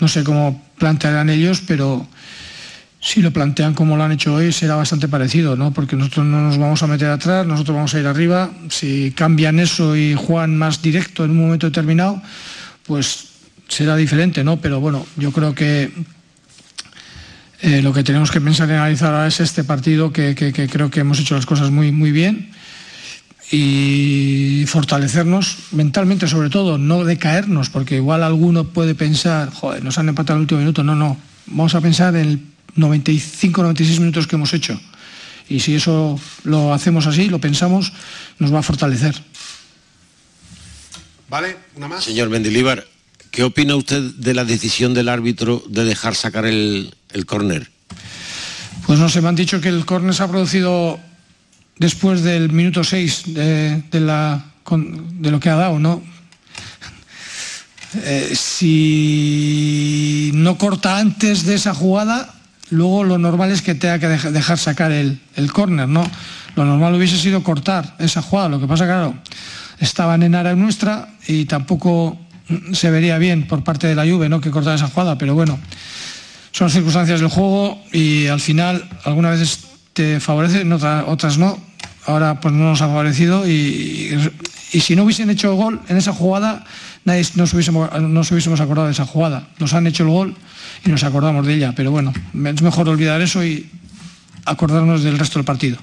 [0.00, 2.04] No sé cómo plantearán ellos, pero
[3.00, 5.72] si lo plantean como lo han hecho hoy será bastante parecido, ¿no?
[5.72, 8.50] Porque nosotros no nos vamos a meter atrás, nosotros vamos a ir arriba.
[8.70, 12.20] Si cambian eso y juegan más directo en un momento determinado,
[12.86, 13.28] pues
[13.68, 14.56] será diferente, ¿no?
[14.56, 15.92] Pero bueno, yo creo que
[17.60, 20.68] eh, lo que tenemos que pensar y analizar ahora es este partido que, que, que,
[20.68, 22.50] creo que hemos hecho las cosas muy, muy bien
[23.50, 30.08] y fortalecernos mentalmente sobre todo, no decaernos, porque igual alguno puede pensar, joder, nos han
[30.08, 32.40] empatado el último minuto, no, no, vamos a pensar en el
[32.76, 34.80] 95-96 minutos que hemos hecho
[35.48, 37.92] y si eso lo hacemos así, lo pensamos,
[38.38, 39.14] nos va a fortalecer.
[41.30, 42.04] Vale, una más.
[42.04, 42.86] Señor Mendilíbar,
[43.30, 47.70] ¿qué opina usted de la decisión del árbitro de dejar sacar el, el córner?
[48.86, 50.98] Pues no sé, me han dicho que el córner se ha producido
[51.76, 56.02] después del minuto 6 de, de, la, de lo que ha dado, ¿no?
[58.04, 62.37] Eh, si no corta antes de esa jugada,
[62.70, 66.08] luego lo normal es que tenga que dejar sacar el, el córner, ¿no?
[66.56, 69.14] Lo normal hubiese sido cortar esa jugada, lo que pasa, claro,
[69.78, 72.18] estaban en área nuestra y tampoco
[72.72, 74.40] se vería bien por parte de la Juve, ¿no?
[74.40, 75.58] Que cortar esa jugada, pero bueno,
[76.52, 81.58] son circunstancias del juego y al final algunas veces te favorecen, otras no.
[82.06, 84.18] Ahora pues no nos ha favorecido y,
[84.72, 86.64] y si no hubiesen hecho gol en esa jugada,
[87.08, 89.48] nadie nos hubiésemos, nos hubiésemos acordado de esa jugada.
[89.58, 90.34] Nos han hecho el gol
[90.84, 93.68] y nos acordamos de ella, pero bueno, es mejor olvidar eso y
[94.44, 95.78] acordarnos del resto del partido.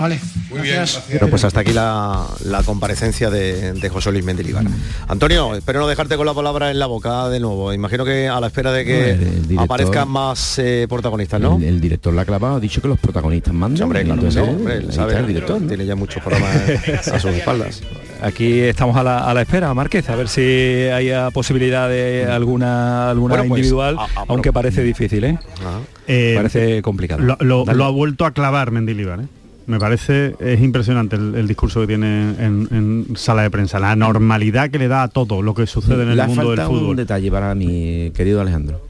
[0.00, 0.18] Vale.
[0.48, 0.82] Muy bien.
[1.10, 4.64] Bueno, pues hasta aquí la, la comparecencia de, de, José Luis Mendilibar.
[5.08, 7.70] Antonio, espero no dejarte con la palabra en la boca de nuevo.
[7.74, 11.56] Imagino que a la espera de que el, el director, aparezcan más eh, protagonistas, ¿no?
[11.56, 13.76] El, el, director la clavado ha dicho que los protagonistas mandan.
[13.76, 15.68] Sí, hombre, claro, entonces, no, hombre, él sabe, el director, ¿no?
[15.68, 17.82] tiene ya muchos programas a sus espaldas.
[18.22, 23.10] Aquí estamos a la, a la, espera, Márquez, a ver si hay posibilidad de alguna
[23.10, 25.38] alguna bueno, pues, individual, a, a, aunque parece difícil, ¿eh?
[26.06, 27.22] eh parece complicado.
[27.22, 29.39] Lo, lo, lo, ha vuelto a clavar Mendilibar, ¿eh?
[29.70, 33.94] Me parece es impresionante el, el discurso que tiene en, en, sala de prensa, la
[33.94, 36.90] normalidad que le da a todo lo que sucede en el le mundo del fútbol.
[36.90, 38.80] un detalle para mi querido Alejandro.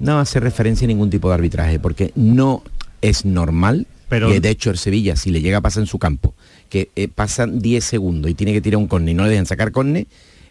[0.00, 2.62] No hace referencia a ningún tipo de arbitraje, porque no
[3.00, 5.98] es normal, pero que de hecho el Sevilla, si le llega a pasar en su
[5.98, 6.34] campo,
[6.68, 9.46] que eh, pasan 10 segundos y tiene que tirar un córner y no le dejan
[9.46, 10.06] sacar córner,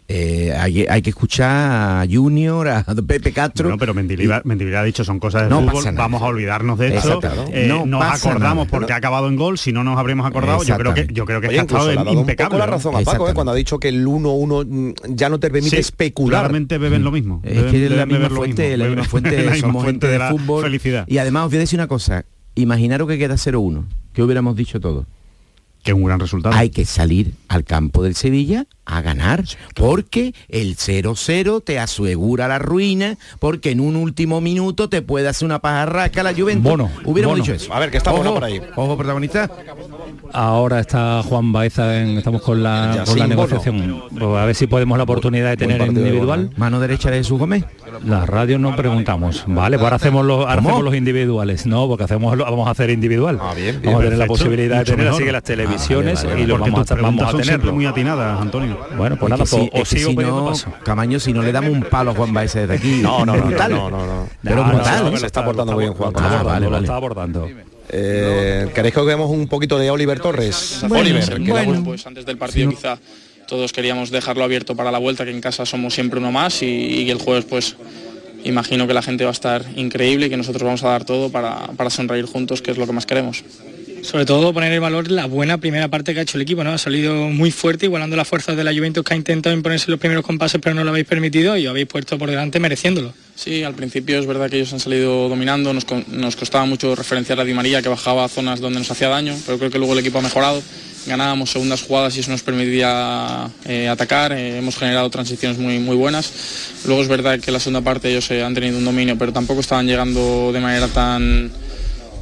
[0.08, 3.68] eh, hay, hay, que escuchar a Junior, a Pepe Castro.
[3.68, 7.20] No, pero Mendilibar, ha dicho son cosas de no fútbol, vamos a olvidarnos de eso.
[7.52, 10.62] Eh, no nos acordamos nada, porque ha acabado en gol, si no nos habríamos acordado,
[10.62, 12.20] yo creo que yo creo que Oye, está estado impecable.
[12.20, 15.40] Un poco la razón a Paco, eh, cuando ha dicho que el 1-1 ya no
[15.40, 16.42] te permite sí, especular.
[16.42, 17.40] Claramente beben lo mismo.
[17.42, 20.30] Es beben, que la misma fuente, la misma fuente, la misma somos fuente de la
[20.30, 20.62] fútbol.
[20.62, 21.04] felicidad.
[21.08, 24.80] Y además os voy a decir una cosa, imaginaros que queda 0-1, que hubiéramos dicho
[24.80, 25.06] todo
[25.82, 26.52] que es un gran resultado.
[26.56, 29.44] Hay que salir al campo del Sevilla a ganar,
[29.74, 35.46] porque el 0-0 te asegura la ruina, porque en un último minuto te puede hacer
[35.46, 36.62] una pajarraca la Juventus.
[36.62, 37.72] Bueno, hubiéramos dicho eso.
[37.74, 38.60] A ver, que está bueno por ahí.
[38.76, 39.50] Ojo, protagonista.
[40.32, 44.02] Ahora está Juan Baeza, en, estamos con la, con la negociación.
[44.10, 44.36] Bono.
[44.38, 46.50] A ver si podemos la oportunidad de tener individual.
[46.50, 47.64] De Mano derecha de Jesús Gómez.
[48.04, 49.44] La radio no preguntamos.
[49.46, 51.66] Vale, pues ahora hacemos los, ahora hacemos los individuales.
[51.66, 53.38] No, porque hacemos vamos a hacer individual.
[53.40, 54.18] Ah, bien, bien, vamos a tener perfecto.
[54.18, 55.14] la posibilidad de tener mejor.
[55.14, 56.42] así que las televisiones Ah, vale, vale.
[56.42, 57.72] y los vamos a, vamos a tenerlo.
[57.72, 58.75] muy atinadas, Antonio.
[58.96, 60.72] Bueno, pues Es nada, pues, si- os sigo si no, paso.
[60.84, 63.00] Camaño, si no le damos un palo a Juan Baeza desde aquí.
[63.02, 64.28] No, no, no, no, no, no, no.
[64.42, 65.10] Pero No, no, brutal.
[65.12, 66.12] no, se está portando muy bien Juan.
[66.12, 66.84] Lo está Ah, abordando, vale, lo vale.
[66.84, 67.48] está abordando.
[67.88, 70.82] Eh, ¿Queréis que veamos un poquito de Oliver Torres?
[70.90, 72.98] Oliver, que bueno, pues antes del partido quizá
[73.46, 76.66] todos queríamos dejarlo abierto para la vuelta, que en casa somos siempre uno más y,
[76.66, 77.76] y el jueves pues
[78.44, 81.30] imagino que la gente va a estar increíble y que nosotros vamos a dar todo
[81.30, 83.44] para, para sonreír juntos, que es lo que más queremos.
[84.02, 86.72] Sobre todo poner en valor la buena primera parte que ha hecho el equipo, ¿no?
[86.72, 90.00] Ha salido muy fuerte, igualando las fuerzas de la Juventus que ha intentado imponerse los
[90.00, 93.12] primeros compases, pero no lo habéis permitido y habéis puesto por delante mereciéndolo.
[93.34, 97.38] Sí, al principio es verdad que ellos han salido dominando, nos, nos costaba mucho referenciar
[97.40, 99.92] a Di María que bajaba a zonas donde nos hacía daño, pero creo que luego
[99.92, 100.62] el equipo ha mejorado,
[101.06, 105.96] ganábamos segundas jugadas y eso nos permitía eh, atacar, eh, hemos generado transiciones muy, muy
[105.96, 106.32] buenas.
[106.86, 109.60] Luego es verdad que la segunda parte ellos eh, han tenido un dominio, pero tampoco
[109.60, 111.50] estaban llegando de manera tan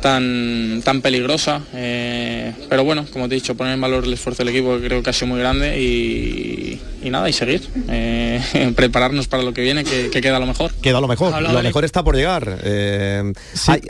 [0.05, 1.63] tan, tan peligrosa.
[1.73, 4.87] eh, pero bueno, como te he dicho, poner en valor el esfuerzo del equipo que
[4.87, 9.53] creo que ha sido muy grande y, y nada, y seguir, eh, prepararnos para lo
[9.53, 10.73] que viene, que, queda lo mejor.
[10.81, 12.59] Queda lo mejor, lo mejor está por llegar.
[12.63, 13.33] Eh,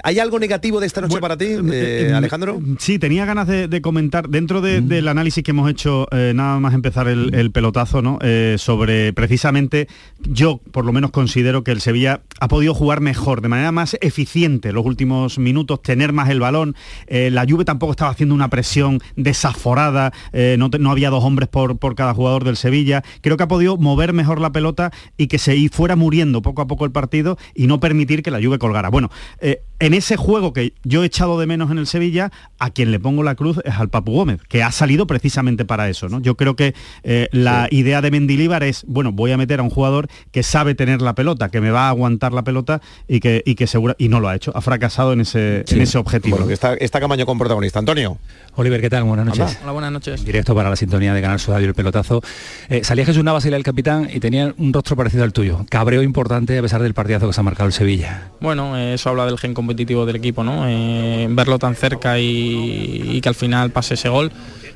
[0.03, 2.61] ¿hay, algo negativo de esta noche para ti, eh, Alejandro?
[2.79, 4.88] Sí, tenía ganas de, comentar, dentro mm.
[4.88, 8.18] del análisis que hemos hecho, nada más empezar el, pelotazo, ¿no?
[8.57, 9.87] sobre precisamente,
[10.24, 13.96] yo por lo menos considero que el Sevilla ha podido jugar mejor, de manera más
[14.00, 16.74] eficiente los últimos minutos, tener más el balón.
[17.09, 21.94] la Juve tampoco estaba haciendo una presión desaforada, no, no había dos hombres por, por
[21.94, 25.69] cada jugador del Sevilla creo que ha podido mover mejor la pelota y que se
[25.71, 28.90] fuera muriendo poco a poco el partido y no permitir que la Juve colgara.
[28.90, 32.71] Bueno, eh, en ese juego que yo he echado de menos en el Sevilla, a
[32.71, 36.09] quien le pongo la cruz es al Papu Gómez, que ha salido precisamente para eso.
[36.09, 36.21] ¿no?
[36.21, 39.71] Yo creo que eh, la idea de Mendilíbar es, bueno, voy a meter a un
[39.71, 43.43] jugador que sabe tener la pelota, que me va a aguantar la pelota y que,
[43.45, 46.37] y que segura, y no lo ha hecho, ha fracasado en ese, en ese objetivo.
[46.37, 47.79] Bueno, que está, está Camaño con protagonista.
[47.79, 48.19] Antonio.
[48.57, 49.05] Oliver, ¿qué tal?
[49.05, 49.59] Buenas noches.
[49.63, 50.25] Hola, buenas noches.
[50.25, 52.23] Directo para la sintonía de Canal Sudario el pelotazo.
[52.69, 55.67] Eh, salía Jesús Navas y el capitán y tenía un rostro parecido al tuyo.
[55.69, 58.31] Cabreo importante a pesar del partidazo que se ha marcado el Sevilla.
[58.41, 60.69] Bueno, eh, eso habla del gen competitivo del equipo, ¿no?
[60.69, 64.31] Eh, verlo tan cerca y, que al final pase ese gol.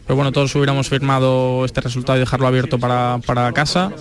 [0.06, 3.20] Pero bueno, todos hubiéramos firmado este resultado y dejarlo abierto para,
[3.52, 3.92] casa.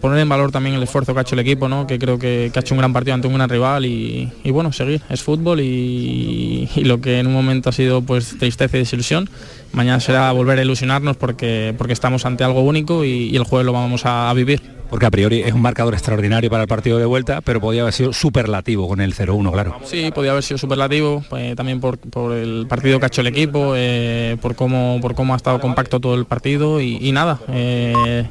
[0.00, 1.86] poner en valor también el esfuerzo que ha hecho el equipo, ¿no?
[1.86, 5.00] que creo que, ha hecho un gran partido ante un gran rival y, bueno, seguir.
[5.08, 9.30] Es fútbol y, y, lo que en un momento ha sido pues tristeza y desilusión,
[9.74, 13.72] mañana será volver a ilusionarnos porque, porque estamos ante algo único y, el jueves lo
[13.72, 14.73] vamos a, vivir.
[14.94, 17.92] Porque a priori es un marcador extraordinario para el partido de vuelta, pero podía haber
[17.92, 19.76] sido superlativo con el 0-1, claro.
[19.82, 21.98] Sí, podía haber sido superlativo, pues, también por,
[22.32, 25.98] el partido que ha hecho el equipo, eh, por, cómo, por cómo ha estado compacto
[25.98, 28.24] todo el partido y, nada, eh,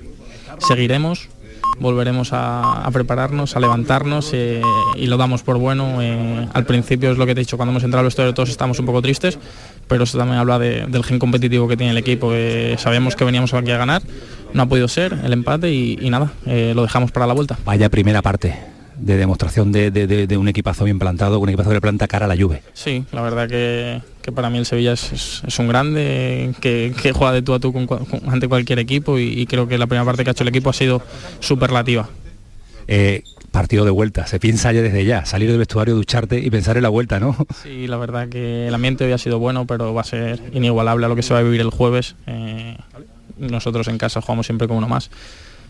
[0.59, 1.27] seguiremos,
[1.81, 4.61] volveremos a, prepararnos, a levantarnos eh,
[4.95, 5.99] y lo damos por bueno.
[6.53, 8.79] al principio es lo que te he dicho, cuando hemos entrado al vestuario todos estamos
[8.79, 9.37] un poco tristes,
[9.89, 12.31] pero eso también habla del gen competitivo que tiene el equipo.
[12.77, 14.01] sabemos que veníamos aquí a ganar,
[14.53, 17.57] no ha podido ser el empate y, nada, eh, lo dejamos para la vuelta.
[17.65, 22.25] Vaya primera parte de demostración de, un equipazo bien plantado, un equipazo que planta cara
[22.25, 22.61] a la lluvia.
[22.73, 27.53] Sí, la verdad que, para mí el Sevilla es, un grande, que, juega de tú
[27.53, 27.73] a tú
[28.27, 30.73] ante cualquier equipo y, creo que la primera parte que ha hecho el equipo ha
[30.73, 31.01] sido
[31.39, 32.09] superlativa.
[32.87, 34.27] Eh, partido de vuelta.
[34.27, 37.37] Se piensa ya desde ya, salir del vestuario, ducharte y pensar en la vuelta, ¿no?
[37.63, 41.05] Sí, la verdad que el ambiente hoy ha sido bueno, pero va a ser inigualable
[41.05, 42.15] a lo que se va a vivir el jueves.
[42.25, 42.75] Eh,
[43.37, 45.09] nosotros en casa jugamos siempre con uno más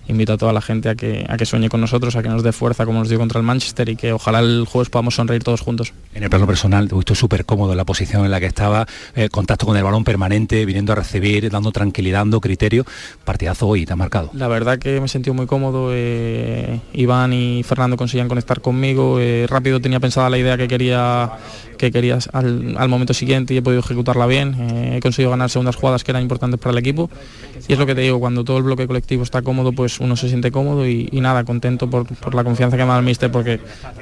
[0.08, 2.44] invito a toda la gente a que, a que sueñe con nosotros, a que nos
[2.44, 5.44] dé fuerza como nos dio contra el Manchester y que ojalá el jueves podamos sonreír
[5.44, 5.94] todos juntos.
[6.14, 8.86] En el plano personal, te visto súper cómodo en la posición en la que estaba,
[9.16, 12.86] eh, contacto con el balón permanente, viniendo a recibir, dando tranquilidad, dando criterio.
[13.24, 14.30] Partidazo hoy, te ha marcado.
[14.34, 15.90] La verdad que me he sentido muy cómodo.
[15.92, 19.20] Eh, Iván y Fernando conseguían conectar conmigo.
[19.20, 21.32] Eh, rápido tenía pensada la idea que quería
[21.78, 24.94] que querías al, momento siguiente y he podido ejecutarla bien.
[24.94, 27.10] he conseguido ganar segundas jugadas que eran importantes para el equipo.
[27.68, 30.06] Y es lo que te digo, cuando todo el bloque colectivo está cómodo, pues pues
[30.06, 33.32] uno se siente cómodo y, nada, contento por, la confianza que me da el míster
[33.32, 33.60] porque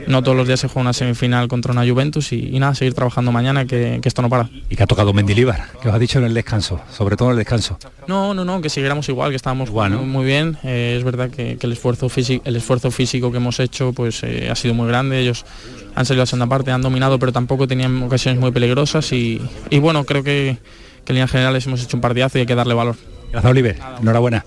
[0.08, 3.32] no todos los días se juega una semifinal contra una Juventus y, nada, seguir trabajando
[3.32, 4.50] mañana que, esto no para.
[4.70, 5.68] ¿Y que ha tocado Mendilíbar?
[5.82, 6.80] que os ha dicho en el descanso?
[6.92, 7.78] Sobre todo en el descanso.
[8.08, 10.58] No, no, no, que siguiéramos igual, que estábamos muy, bien.
[10.64, 14.50] Eh, es verdad que, el, esfuerzo físico, el esfuerzo físico que hemos hecho pues eh,
[14.50, 15.20] ha sido muy grande.
[15.20, 15.46] Ellos
[15.96, 19.42] han salido a la segunda parte, han dominado, pero tampoco tenían ocasiones muy peligrosas y,
[19.82, 20.58] bueno, creo que,
[21.04, 22.96] que en líneas generales hemos hecho un partidazo y hay que darle valor.
[23.32, 23.78] Gracias, Oliver.
[24.02, 24.44] Enhorabuena.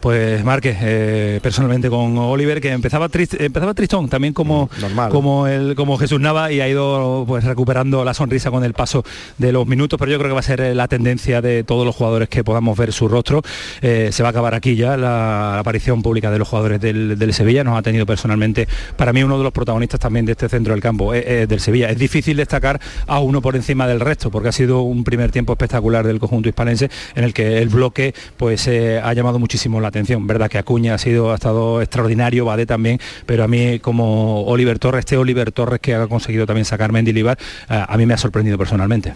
[0.00, 5.74] Pues Marque, eh, personalmente con Oliver, que empezaba empezaba tristón, también como, mm, como el,
[5.76, 9.04] como Jesús Nava, y ha ido pues recuperando la sonrisa con el paso
[9.38, 11.86] de los minutos, pero yo creo que va a ser eh, la tendencia de todos
[11.86, 13.42] los jugadores que podamos ver su rostro.
[13.82, 17.64] Eh, se va a acabar aquí ya la, aparición pública de los jugadores del, Sevilla.
[17.64, 20.82] Nos ha tenido personalmente, para mí, uno de los protagonistas también de este centro del
[20.82, 21.90] campo, del Sevilla.
[21.90, 25.52] Es difícil destacar a uno por encima del resto, porque ha sido un primer tiempo
[25.52, 29.88] espectacular del conjunto hispanense en el que el bloque pues eh, ha llamado muchísimo la
[29.88, 30.26] atención.
[30.26, 34.78] Verdad que Acuña ha sido ha estado extraordinario, Bade también, pero a mí como Oliver
[34.78, 38.18] Torres, este Oliver Torres que ha conseguido también sacar Mendilibar, eh, a mí me ha
[38.18, 39.14] sorprendido personalmente.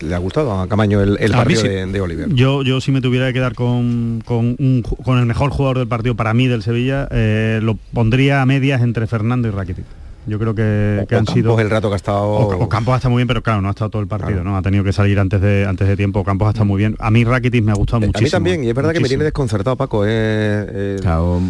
[0.00, 2.28] ¿Le ha gustado a Camaño el, partido de, Oliver?
[2.34, 4.56] Yo, yo si me tuviera que quedar con, con,
[5.18, 9.06] el mejor jugador del partido para mí del Sevilla, eh, lo pondría a medias entre
[9.06, 9.84] Fernando y Rakitic.
[10.26, 13.28] Yo creo que, han sido el rato que ha estado o, Campos está muy bien,
[13.28, 14.56] pero claro, no ha estado todo el partido, ¿no?
[14.56, 16.24] Ha tenido que salir antes de antes de tiempo.
[16.24, 16.96] Campos está muy bien.
[16.98, 18.20] A mí Rakitic me ha gustado muchísimo.
[18.20, 20.98] A mí también, y es verdad que me tiene desconcertado Paco, eh,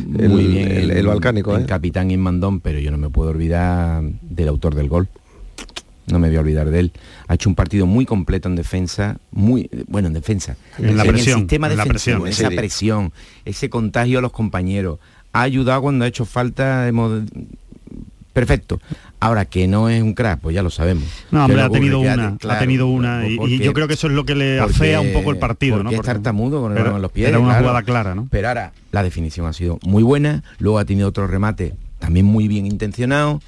[0.08, 1.66] muy bien el, balcánico, el, eh.
[1.66, 5.08] capitán Inmandón, pero yo no me puedo olvidar del autor del gol.
[6.06, 6.92] No me voy a olvidar de él.
[7.28, 10.56] Ha hecho un partido muy completo en defensa, muy bueno en defensa.
[10.78, 13.12] En, la presión, el sistema defensivo, esa presión,
[13.44, 14.98] ese contagio a los compañeros.
[15.32, 17.22] Ha ayudado cuando ha hecho falta, hemos
[18.34, 18.78] perfecto.
[19.20, 21.04] Ahora que no es un crack, pues ya lo sabemos.
[21.30, 24.26] No, hombre, ha tenido, una, ha tenido una, y, yo creo que eso es lo
[24.26, 25.84] que le afea un poco el partido, ¿no?
[25.84, 27.28] Porque es tartamudo con el los pies.
[27.28, 28.28] Era una jugada clara, ¿no?
[28.30, 32.48] Pero ahora la definición ha sido muy buena, luego ha tenido otro remate también muy
[32.48, 33.40] bien intencionado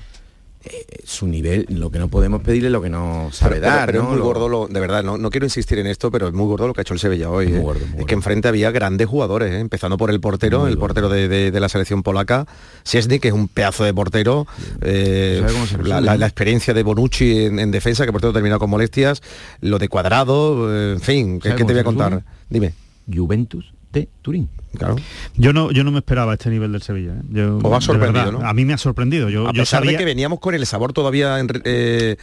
[1.04, 3.86] su nivel, lo que no podemos pedirle, lo que no sabe dar.
[3.86, 6.34] Pero, es muy gordo, lo, de verdad, no, no, quiero insistir en esto, pero es
[6.34, 7.46] muy gordo lo que ha hecho el Sevilla hoy.
[7.52, 7.64] ¿eh?
[7.98, 9.60] es que enfrente había grandes jugadores, ¿eh?
[9.60, 12.46] empezando por el portero, el portero de, la selección polaca,
[12.82, 14.46] Siesny, que es un pedazo de portero,
[14.80, 19.22] la, experiencia de Bonucci en, defensa, que por cierto terminado con molestias,
[19.60, 22.24] lo de Cuadrado, en fin, ¿qué, te voy a contar?
[22.50, 22.74] Dime.
[23.12, 24.48] Juventus de Turín.
[24.76, 24.96] Claro.
[25.36, 27.12] Yo no, yo no me esperaba este nivel del Sevilla.
[27.12, 27.22] ¿eh?
[27.30, 29.30] Yo, ha sorprendido, A mí me ha sorprendido.
[29.30, 32.16] Yo, a pesar de que veníamos con el sabor todavía, eh,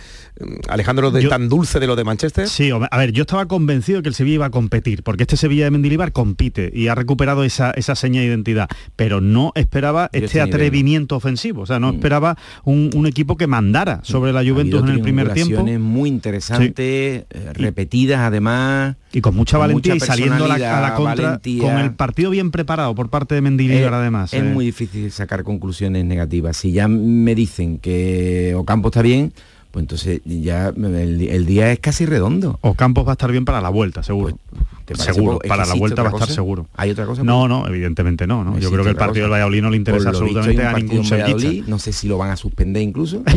[0.69, 2.47] Alejandro, de tan dulce de lo de Manchester.
[2.47, 5.37] Sí, a ver, yo estaba convencido de que el Sevilla iba a competir, porque este
[5.37, 10.09] Sevilla de Mendilibar compite y ha recuperado esa, esa seña de identidad, pero no esperaba
[10.13, 11.63] este, este atrevimiento ofensivo.
[11.63, 11.95] O sea, no mm.
[11.95, 15.63] esperaba un, equipo que mandara sobre la Juventus en el primer tiempo.
[15.63, 18.95] muy interesantes, eh, repetidas además.
[19.13, 23.09] Y con mucha valentía y saliendo a la, contra con el partido bien preparado por
[23.09, 24.33] parte de Mendilibar además.
[24.33, 24.43] Es eh.
[24.43, 26.57] muy difícil sacar conclusiones negativas.
[26.57, 29.31] Si ya me dicen que Ocampo está bien,
[29.73, 32.59] pues entonces ya el, día es casi redondo.
[32.61, 34.37] Ocampo va a estar bien para la vuelta, seguro.
[34.85, 36.67] Pues, seguro, para la vuelta va a estar seguro.
[36.75, 37.23] ¿Hay otra cosa?
[37.23, 38.59] No, no, evidentemente no.
[38.59, 41.67] Yo creo que el partido del Valladolid no le interesa absolutamente a ningún sevillista.
[41.67, 43.23] No sé si lo van a suspender incluso.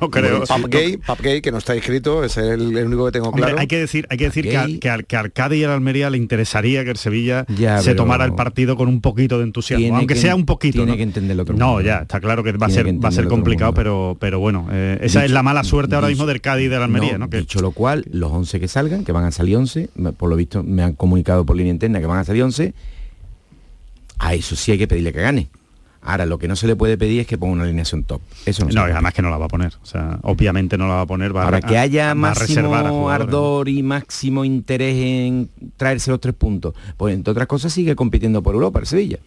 [0.00, 0.44] No, creo.
[0.44, 3.58] Papgay, que no está inscrito, es el, único que tengo claro.
[3.58, 6.84] hay que decir, hay que, decir que, que, que, Arcadi y el Almería le interesaría
[6.84, 7.46] que el Sevilla
[7.80, 10.78] se tomara el partido con un poquito de entusiasmo, aunque sea un poquito.
[10.78, 13.72] Tiene que entenderlo No, ya, está claro que va a ser, va a ser complicado,
[13.72, 16.82] pero, pero bueno, eh, esa es la mala suerte ahora mismo del Cádiz y del
[16.82, 17.18] Almería.
[17.18, 17.28] ¿no?
[17.28, 20.62] Dicho lo cual, los 11 que salgan, que van a salir 11, por lo visto
[20.62, 22.74] me han comunicado por línea interna que van a salir 11,
[24.18, 25.48] a eso sí hay que pedirle que gane.
[26.00, 28.22] Ahora, lo que no se le puede pedir es que ponga una alineación top.
[28.46, 29.74] Eso no, no además que no la va a poner.
[29.82, 31.36] O sea, obviamente no la va a poner.
[31.36, 36.74] Va Ahora, que haya máximo ardor y máximo interés en traerse los tres puntos.
[36.96, 39.18] Pues entre otras cosas sigue compitiendo por Europa, el Sevilla.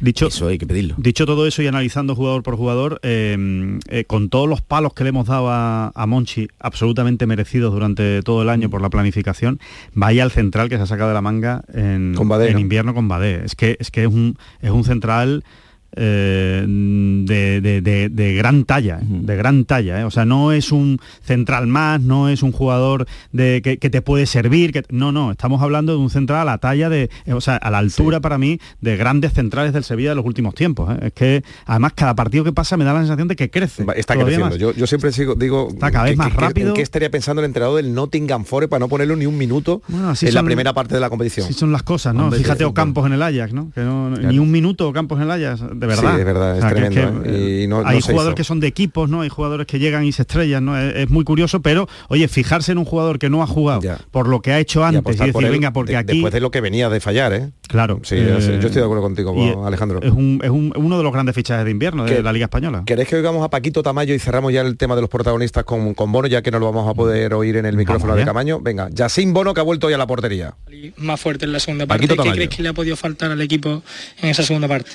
[0.00, 0.94] Dicho, eso hay que pedirlo.
[0.96, 5.04] Dicho todo eso y analizando jugador por jugador, eh, eh, con todos los palos que
[5.04, 9.60] le hemos dado a, Monchi, absolutamente merecidos durante todo el año por la planificación,
[9.94, 13.44] vaya al central que se ha sacado de la manga en, en invierno con Badé.
[13.44, 15.44] Es que es que es un, es un central
[15.92, 20.00] eh, de, gran talla, de gran talla.
[20.00, 20.04] ¿eh?
[20.04, 24.26] O sea, no es un central más, no es un jugador de, que, te puede
[24.26, 24.72] servir.
[24.72, 27.56] Que, no, no, estamos hablando de un central a la talla de, eh, o sea,
[27.56, 30.94] a la altura para mí de grandes centrales del Sevilla de los últimos tiempos.
[31.00, 33.86] Es que además cada partido que pasa me da la sensación de que crece.
[33.96, 34.56] Está creciendo.
[34.56, 36.74] Yo, siempre sigo, digo, está cada vez más rápido.
[36.74, 40.34] ¿Qué estaría pensando el entrenador del Nottingham Forest para no ponerlo ni un minuto en
[40.34, 41.46] la primera parte de la competición?
[41.46, 42.30] Sí son las cosas, ¿no?
[42.30, 43.70] Fíjate o Campos en el Ajax, ¿no?
[43.74, 46.14] Que ni un minuto Campos en el Ajax de verdad.
[46.14, 47.22] Sí, es verdad, es tremendo.
[47.24, 47.68] ¿eh?
[47.84, 49.22] hay jugadores que son de equipos, ¿no?
[49.22, 50.78] Hay jugadores que llegan y se estrellan, ¿no?
[50.78, 54.42] Es, muy curioso, pero oye, fijarse en un jugador que no ha jugado por lo
[54.42, 56.14] que ha hecho antes y, decir, venga, porque aquí.
[56.14, 57.50] Después de lo que venía de fallar, ¿eh?
[57.68, 58.00] Claro.
[58.02, 60.00] Sí, yo estoy de acuerdo contigo, Alejandro.
[60.02, 62.82] Es, uno de los grandes fichajes de invierno de la Liga Española.
[62.86, 65.94] ¿Queréis que oigamos a Paquito Tamayo y cerramos ya el tema de los protagonistas con,
[65.94, 68.60] con Bono, ya que no lo vamos a poder oír en el micrófono de Camaño?
[68.60, 70.54] Venga, ya sin Bono que ha vuelto ya a la portería.
[70.96, 72.08] Más fuerte en la segunda parte.
[72.08, 73.82] ¿Qué crees que le ha podido faltar al equipo
[74.22, 74.90] en esa segunda parte?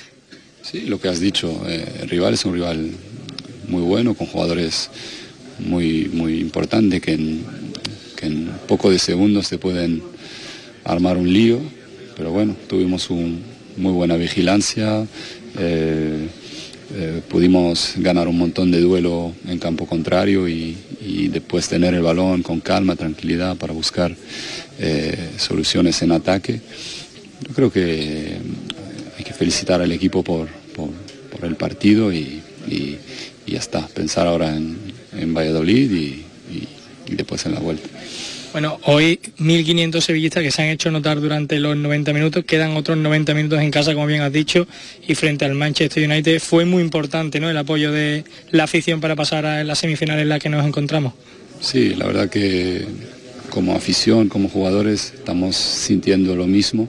[0.64, 2.90] Sí, lo que has dicho, eh, el rival es un rival
[3.68, 4.88] muy bueno, con jugadores
[5.58, 7.44] muy, muy importantes que en,
[8.16, 8.30] que
[8.66, 10.02] poco de segundos se pueden
[10.82, 11.60] armar un lío,
[12.16, 13.42] pero bueno, tuvimos un,
[13.76, 15.06] muy buena vigilancia,
[15.58, 16.28] eh,
[16.94, 22.00] eh, pudimos ganar un montón de duelo en campo contrario y, y, después tener el
[22.00, 24.16] balón con calma, tranquilidad para buscar
[25.36, 26.60] soluciones en ataque.
[27.46, 28.38] Yo creo que
[29.16, 30.48] hay que felicitar al equipo por,
[31.42, 32.42] el partido y,
[33.46, 33.86] ya está.
[33.88, 36.24] Pensar ahora en, Valladolid y,
[37.14, 37.88] después en la vuelta.
[38.52, 42.96] Bueno, hoy 1.500 sevillistas que se han hecho notar durante los 90 minutos, quedan otros
[42.96, 44.68] 90 minutos en casa, como bien has dicho,
[45.06, 47.50] y frente al Manchester United fue muy importante ¿no?
[47.50, 51.14] el apoyo de la afición para pasar a las semifinales en las que nos encontramos.
[51.60, 52.86] Sí, la verdad que
[53.50, 56.88] como afición, como jugadores, estamos sintiendo lo mismo.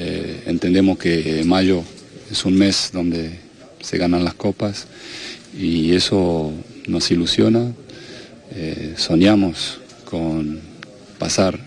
[0.00, 1.82] Eh, entendemos que mayo
[2.30, 3.40] es un mes donde
[3.80, 4.86] se ganan las copas
[5.58, 6.52] y eso
[6.86, 7.72] nos ilusiona.
[8.54, 10.60] Eh, soñamos con
[11.18, 11.58] pasar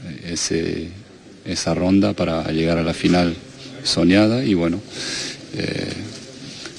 [1.46, 3.36] esa ronda para llegar a la final
[3.84, 4.80] soñada y bueno,
[5.58, 5.89] eh,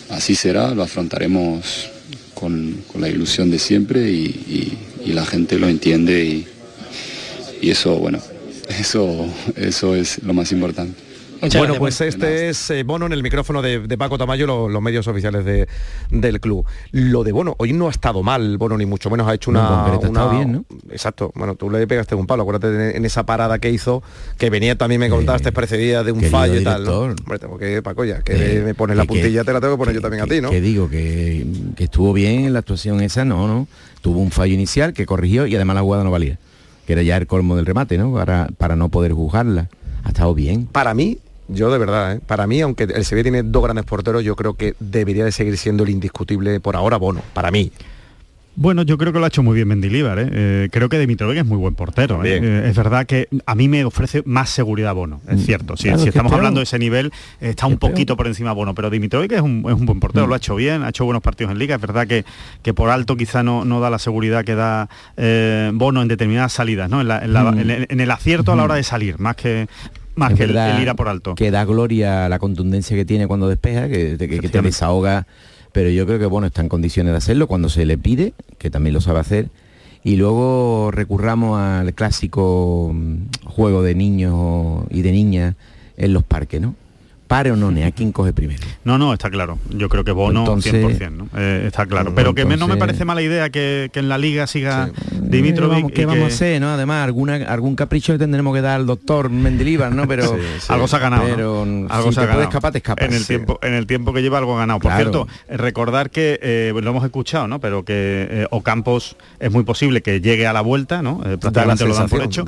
[0.08, 1.90] así será, lo afrontaremos
[2.32, 6.46] con, la ilusión de siempre y, la gente lo entiende y,
[7.60, 8.18] y, eso, bueno,
[8.80, 9.26] eso,
[9.56, 11.11] eso es lo más importante.
[11.50, 15.44] Bueno, pues este es eh, Bono en el micrófono de, Paco Tamayo, los medios oficiales
[15.44, 15.68] de,
[16.10, 16.64] del club.
[16.92, 19.84] Lo de Bono, hoy no ha estado mal Bono, ni mucho menos ha hecho una...
[19.86, 20.64] una bien, ¿no?
[20.90, 24.02] Exacto, bueno, tú le pegaste un palo, acuérdate en esa parada que hizo,
[24.38, 26.84] que venía también, me contaste, precedida de un fallo y tal.
[26.84, 27.00] ¿no?
[27.00, 29.94] Hombre, tengo que, Paco, ya que me pones la puntilla, te la tengo que poner
[29.94, 30.50] yo también a ti, ¿no?
[30.50, 31.46] Que digo, que,
[31.78, 33.66] estuvo bien en la actuación esa, no, no.
[34.00, 36.38] Tuvo un fallo inicial que corrigió y además la jugada no valía.
[36.86, 38.12] Que era ya el colmo del remate, ¿no?
[38.12, 39.68] Para, para no poder juzgarla.
[40.04, 40.66] Ha estado bien.
[40.66, 41.18] Para mí,
[41.48, 42.20] yo de verdad, ¿eh?
[42.26, 45.56] para mí, aunque el Sevilla tiene dos grandes porteros, yo creo que debería de seguir
[45.58, 47.72] siendo el indiscutible por ahora Bono, para mí.
[48.54, 50.18] Bueno, yo creo que lo ha hecho muy bien Mendilibar.
[50.18, 50.28] ¿eh?
[50.30, 52.22] eh creo que Dimitrovic es muy buen portero.
[52.22, 52.38] ¿eh?
[52.42, 55.44] Eh, es verdad que a mí me ofrece más seguridad Bono, es mm.
[55.44, 55.76] cierto.
[55.76, 59.40] Si, estamos hablando de ese nivel, está un poquito por encima Bono, pero Dimitrovic es
[59.40, 60.28] un, buen portero, mm.
[60.28, 61.76] lo ha hecho bien, ha hecho buenos partidos en Liga.
[61.76, 62.24] Es verdad que,
[62.62, 64.88] que por alto quizá no, no da la seguridad que da
[65.72, 67.00] Bono en determinadas salidas, ¿no?
[67.00, 68.00] en, mm.
[68.00, 69.66] el acierto a la hora de salir, más que
[70.14, 71.34] más que el, ir a por alto.
[71.34, 75.26] Que da gloria la contundencia que tiene cuando despeja, que, que te desahoga
[75.72, 78.70] pero yo creo que bueno, está en condiciones de hacerlo cuando se le pide, que
[78.70, 79.48] también lo sabe hacer,
[80.04, 85.54] y luego recurramos al clásico mm, juego de niños y de niñas
[85.96, 86.74] en los parques, ¿no?
[87.32, 88.60] Pare o no, ni a quién coge primero.
[88.84, 89.58] No, no, está claro.
[89.70, 91.28] Yo creo que Bono entonces, 100%, ¿no?
[91.34, 92.14] Eh, está claro.
[92.14, 95.94] Pero que no me parece mala idea que, en la liga siga Dimitrovic.
[95.94, 96.68] ¿Qué vamos, a hacer, no?
[96.68, 100.06] Además, alguna, algún capricho le tendremos que dar al doctor Mendilibar, ¿no?
[100.06, 100.36] Pero
[100.68, 101.24] algo se ha ganado.
[101.24, 102.42] Pero algo se ha ganado.
[102.42, 103.08] escapar, te escapas.
[103.08, 104.80] En el tiempo, en el tiempo que lleva algo ganado.
[104.80, 107.60] Por cierto, recordar que eh, lo hemos escuchado, ¿no?
[107.60, 111.20] Pero que eh, Ocampos es muy posible que llegue a la vuelta, ¿no?
[111.20, 112.44] prácticamente lo dan por hecho.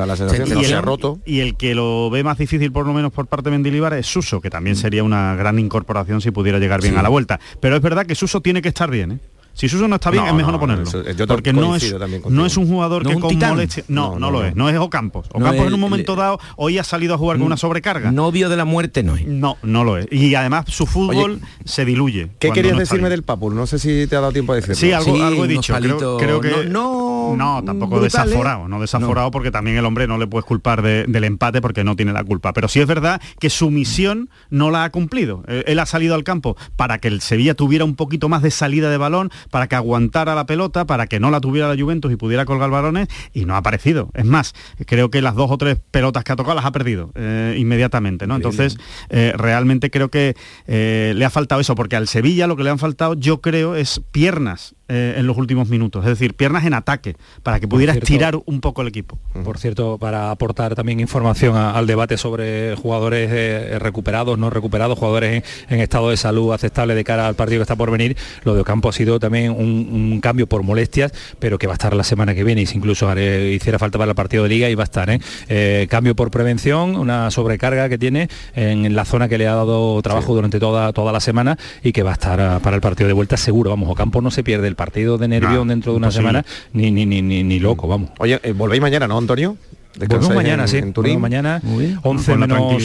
[0.60, 1.20] y, el, roto.
[1.24, 4.06] y el que lo ve más difícil, por lo menos por parte de Mendilibar, es
[4.06, 7.40] Suso, que también sería una gran incorporación si pudiera llegar bien a la vuelta.
[7.60, 9.18] Pero es verdad que Suso tiene que estar bien, ¿eh?
[9.54, 10.84] Si Suso no está bien, es mejor no, ponerlo.
[11.28, 11.94] porque no es,
[12.28, 13.84] no es un jugador que con molestia.
[13.88, 14.54] No, no, lo es.
[14.56, 15.28] No es Ocampos.
[15.32, 18.10] Ocampos en un momento dado hoy ha salido a jugar con una sobrecarga.
[18.10, 19.26] Novio de la muerte no es.
[19.26, 20.06] No, no lo es.
[20.10, 22.30] Y además su fútbol se diluye.
[22.38, 23.54] ¿Qué querías decirme del Papul?
[23.54, 24.74] No sé si te ha dado tiempo a decirlo.
[24.74, 25.74] Sí, algo, algo he dicho.
[26.18, 26.68] Creo, que.
[26.68, 28.68] No, no tampoco desaforado.
[28.68, 32.12] No desaforado porque también el hombre no le puedes culpar del empate porque no tiene
[32.12, 32.52] la culpa.
[32.52, 35.44] Pero sí es verdad que su misión no la ha cumplido.
[35.46, 38.50] Eh, él ha salido al campo para que el Sevilla tuviera un poquito más de
[38.50, 42.12] salida de balón, para que aguantara la pelota para que no la tuviera la Juventus
[42.12, 44.10] y pudiera colgar balones y no ha aparecido.
[44.14, 44.54] Es más,
[44.86, 48.26] creo que las dos o tres pelotas que ha tocado las ha perdido eh, inmediatamente,
[48.26, 48.36] ¿no?
[48.36, 48.78] Entonces,
[49.10, 50.36] eh, realmente creo que
[50.66, 53.74] eh, le ha faltado eso, porque al Sevilla lo que le han faltado, yo creo,
[53.76, 57.94] es piernas eh, en los últimos minutos, es decir, piernas en ataque, para que pudiera
[57.94, 59.18] estirar un poco el equipo.
[59.42, 65.42] Por cierto, para aportar también información al debate sobre jugadores eh, recuperados, no recuperados, jugadores
[65.70, 68.14] en, estado de salud aceptable de cara al partido que está por venir,
[68.44, 71.96] lo de Ocampo ha sido también un, cambio por molestias, pero que va a estar
[71.96, 74.74] la semana que viene y si incluso hiciera falta para el partido de liga y
[74.74, 75.08] va a estar.
[75.08, 75.86] ¿eh?
[75.88, 80.34] cambio por prevención, una sobrecarga que tiene en, la zona que le ha dado trabajo
[80.34, 83.38] durante toda, toda la semana y que va a estar para el partido de vuelta
[83.38, 83.70] seguro.
[83.70, 87.06] Vamos, Ocampo no se pierde el partido de Nervión dentro de una semana, ni, ni,
[87.06, 88.10] ni, ni, loco, vamos.
[88.18, 89.56] Oye, eh, volvéis mañana, ¿no, Antonio?
[89.98, 90.78] Volvemos mañana, sí.
[90.78, 91.20] En Turín.
[91.20, 91.60] Mañana,
[92.02, 92.82] 11 menos,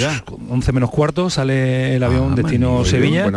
[0.50, 3.30] 11 menos cuarto, sale el avión ah, destino Sevilla.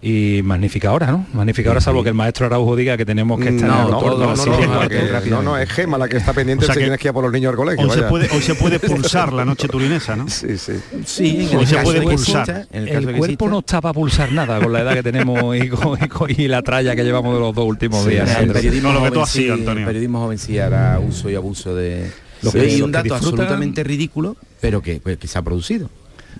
[0.00, 1.26] Y magnífica hora, ¿no?
[1.32, 5.56] Magnífica hora, salvo que el maestro Araujo diga que tenemos que estar no, no, no,
[5.56, 7.88] es Gema la que está pendiente si tienes que ir por los niños al colegio.
[7.88, 10.26] Hoy se, puede, hoy se puede pulsar la noche turinesa, ¿no?
[10.34, 10.72] Sí, sí.
[11.06, 12.66] Sí, hoy se puede pulsar.
[12.72, 16.94] El, cuerpo no está para pulsar nada con la edad que tenemos y, la tralla
[16.94, 18.38] que llevamos de los dos últimos días.
[18.40, 22.10] El periodismo joven sí hará uso y abuso de
[22.52, 25.90] y un dato absolutamente ridículo, pero que, que se ha producido.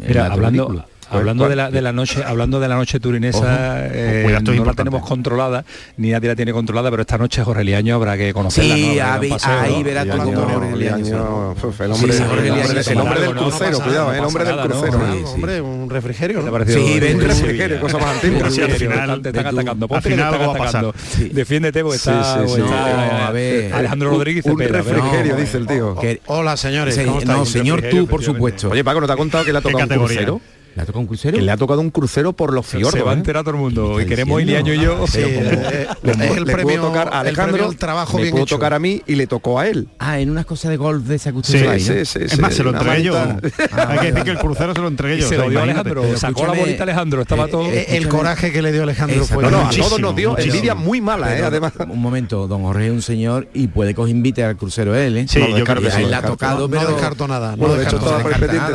[0.00, 4.64] Mira, hablando, hablando de la, de la noche hablando de la noche turinesa eh, no
[4.64, 5.64] la tenemos controlada
[5.96, 8.98] ni nadie la tiene controlada pero esta noche Jorge Liaño habrá que conocerla sí,
[9.44, 14.44] ahí verás tú cómo Jorge Liaño el hombre, el hombre del crucero cuidado el hombre
[14.44, 19.46] del crucero hombre un refrigerio sí un refrigerio cosa más antigua al final te están
[19.46, 20.86] atacando al final algo va a pasar
[21.32, 22.48] defiéndete porque está
[23.72, 25.96] Alejandro Rodríguez un refrigerio dice el tío.
[26.26, 28.70] Hola señores no señor tú por supuesto.
[28.70, 30.40] Oye Paco ¿no te ha contado que le ha tocado un crucero?
[30.74, 31.36] ¿Le ha tocado un crucero?
[31.36, 32.92] Que le ha tocado un crucero por los fiordos.
[32.92, 33.18] Se va a ¿eh?
[33.18, 34.00] enterar todo el mundo.
[34.00, 35.06] Y queremos Iliaño y yo.
[35.06, 39.00] Sí, eh, es el premio, tocar a Alejandro, el trabajo me pudo tocar a mí
[39.06, 39.88] y le tocó a él.
[40.00, 42.64] Ah, en unas cosas de golf de esa que sí, sí, sí, Es más, se
[42.64, 43.16] lo entregué yo.
[43.72, 45.28] Hay que decir que el crucero se lo entregué yo.
[45.28, 46.16] se lo dio Alejandro.
[46.16, 47.22] Sacó la bolita Alejandro.
[47.22, 47.70] Estaba eh, todo...
[47.70, 49.48] El coraje que le dio Alejandro fue...
[49.48, 51.42] No, a todos nos dio envidia muy mala, ¿eh?
[51.42, 51.72] Además.
[51.88, 55.26] Un momento, don Jorge es un señor y puede coger invite al crucero él, ¿eh?
[55.28, 56.04] Sí, yo creo que sí.
[56.04, 57.54] le ha tocado, No descarto nada.
[57.56, 58.72] No, de hecho, estaba pendiente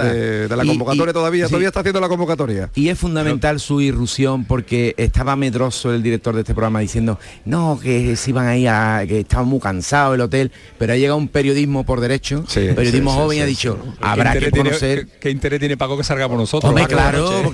[0.47, 1.47] de la convocatoria todavía.
[1.47, 2.69] Todavía está repartiendo la convocatoria.
[2.75, 7.79] Y es fundamental su irrupción porque estaba medroso el director de este programa diciendo, no,
[7.81, 11.27] que se iban ahí a, que estaba muy cansado el hotel, pero ha llegado un
[11.27, 15.07] periodismo por derecho, periodismo joven y ha dicho, habrá que conocer...
[15.19, 16.73] ¿Qué, interés tiene Paco que salgamos nosotros?
[16.87, 17.51] claro,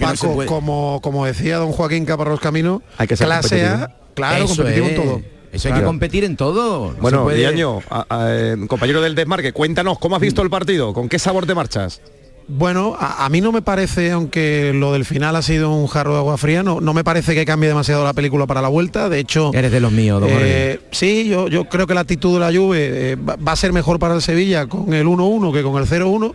[0.48, 4.96] como, como decía don Joaquín Caparrós Camino, hay que ser clase A, claro, competitivo en
[4.96, 5.22] todo.
[5.52, 6.94] Eso hay que competir en todo.
[7.00, 7.48] bueno, puede...
[7.48, 7.80] año,
[8.12, 10.94] eh, compañero del Desmarque, cuéntanos, ¿cómo has visto el partido?
[10.94, 12.02] ¿Con qué sabor te marchas?
[12.48, 16.20] Bueno, a, mí no me parece, aunque lo del final ha sido un jarro de
[16.20, 19.10] agua fría, no, no me parece que cambie demasiado la película para la vuelta.
[19.10, 19.52] De hecho...
[19.54, 23.12] Eres de los míos, eh, Sí, yo, yo creo que la actitud de la Juve
[23.12, 26.34] eh, va a ser mejor para el Sevilla con el 1-1 que con el 0-1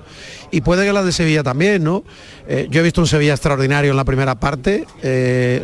[0.51, 2.05] y puede que la de Sevilla también, ¿no?
[2.49, 4.87] Eh, yo he visto un Sevilla extraordinario en la primera parte.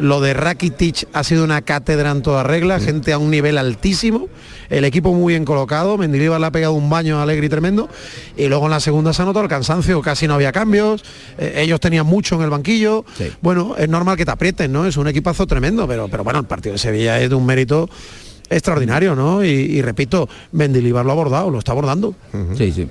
[0.00, 4.28] lo de Rakitic ha sido una cátedra en toda regla, gente a un nivel altísimo,
[4.70, 7.88] el equipo muy bien colocado, Mendilibar le ha pegado un baño alegre y tremendo,
[8.36, 11.04] y luego en la segunda se ha notado el cansancio, casi no había cambios,
[11.38, 13.04] eh, ellos tenían mucho en el banquillo.
[13.40, 14.86] Bueno, es normal que te aprieten, ¿no?
[14.86, 17.88] Es un equipazo tremendo, pero, pero bueno, el partido de Sevilla es de un mérito
[18.48, 19.44] extraordinario, ¿no?
[19.44, 22.14] Y, repito, Mendilibar lo ha abordado, lo está abordando.
[22.56, 22.88] Sí, sí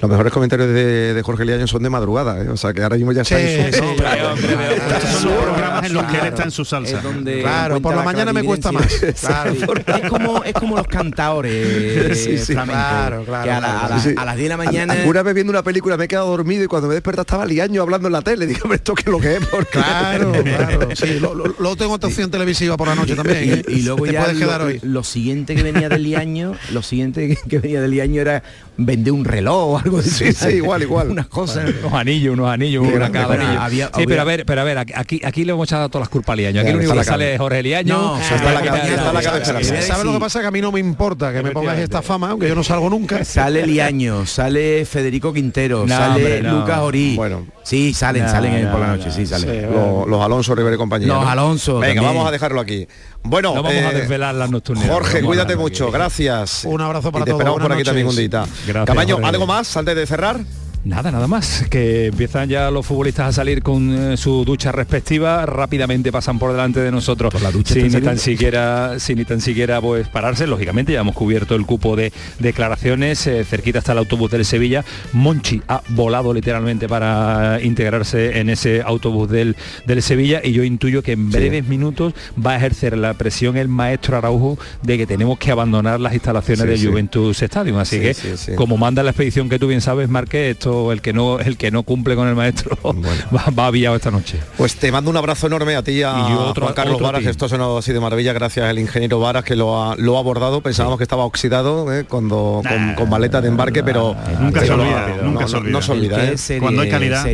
[0.00, 2.48] los mejores comentarios de, Jorge Liaño son de madrugadad, ¿eh?
[2.48, 3.84] o sea que ahora mismo ya está en su...
[5.82, 7.00] programas en los que él está en su salsa.
[7.24, 8.86] claro, por la, mañana me cuesta más.
[9.20, 9.52] Claro.
[9.52, 14.56] es, como, es como los cantadores sí, claro, claro, que a, las 10 de la
[14.56, 14.96] mañana...
[15.06, 17.82] Una vez viendo una película me he quedado dormido y cuando me desperté estaba Liaño
[17.82, 18.46] hablando en la tele.
[18.54, 19.46] Digo, esto que lo que es.
[19.46, 19.72] Porque...
[19.72, 20.88] Claro, claro.
[20.94, 23.64] Sí, luego tengo otra opción televisiva por la noche también.
[23.68, 23.82] Y, ¿eh?
[23.82, 24.80] luego ya puedes quedar hoy.
[24.82, 28.42] lo siguiente que venía del Liaño, lo siguiente que, venía del Liaño era
[28.76, 31.10] vender un reloj o algo Sí, sí, igual, igual.
[31.10, 31.70] Unas cosas.
[31.80, 35.44] Unos anillos, unos anillos, una cada Sí, pero a ver, pero a ver, aquí, aquí
[35.44, 36.60] le hemos echado todas las culpas a Liaño.
[36.60, 37.94] Aquí lo único que sale es Jorge Liaño.
[37.94, 39.82] No, está la cabeza.
[39.82, 40.40] ¿Sabes lo que pasa?
[40.40, 42.90] Que a mí no me importa que me pongas esta fama, aunque yo no salgo
[42.90, 43.24] nunca.
[43.24, 47.16] Sale Liaño, sale Federico Quintero, sale Lucas Orí.
[47.16, 47.46] Bueno.
[47.62, 49.72] Sí, salen, salen por la noche, sí, salen.
[50.06, 51.08] Los, Alonso Rivera y compañía.
[51.08, 51.78] Los Alonso.
[51.78, 52.86] Venga, vamos a dejarlo aquí.
[53.22, 54.92] Bueno, no vamos a eh, desvelar las nocturnidades.
[54.92, 56.64] Jorge, cuídate mucho, gracias.
[56.64, 57.40] Un abrazo para y te todos.
[57.40, 58.84] esperamos por aquí también un día.
[58.84, 60.40] Camaño, ¿algo más antes de cerrar?
[60.84, 65.46] Nada, nada más, que empiezan ya los futbolistas a salir con eh, su ducha respectiva,
[65.46, 69.24] rápidamente pasan por delante de nosotros, por la ducha sin ni tan siquiera, sin ni
[69.24, 73.92] tan siquiera pues pararse, lógicamente ya hemos cubierto el cupo de declaraciones, eh, cerquita está
[73.92, 79.56] el autobús del Sevilla, Monchi ha volado literalmente para integrarse en ese autobús del,
[79.86, 82.12] del Sevilla y yo intuyo que en breves minutos
[82.44, 86.66] va a ejercer la presión el maestro Araujo de que tenemos que abandonar las instalaciones
[86.66, 88.14] del Juventus Stadium, así que
[88.54, 91.70] como manda la expedición que tú bien sabes, Marque, esto el que no el que
[91.70, 94.40] no cumple con el maestro va, va aviado esta noche.
[94.56, 97.46] Pues te mando un abrazo enorme a ti a, y otro, Juan Carlos Varas, esto
[97.46, 100.98] ha sido de maravilla gracias al ingeniero Varas que lo ha, lo ha abordado, pensábamos
[100.98, 102.62] que estaba oxidado eh, cuando
[102.96, 105.72] con, maleta de embarque, pero nunca se olvida, nunca se olvida.
[105.72, 106.58] No se olvida, eh.
[106.60, 107.24] cuando hay calidad.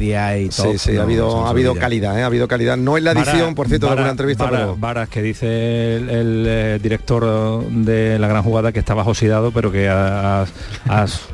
[0.50, 2.76] sí, sí, ha habido ha habido calidad, eh, ha habido calidad.
[2.76, 7.64] No en la edición, por cierto, de alguna entrevista, pero Varas que dice el, director
[7.68, 10.50] de la gran jugada que estabas oxidado, pero que has,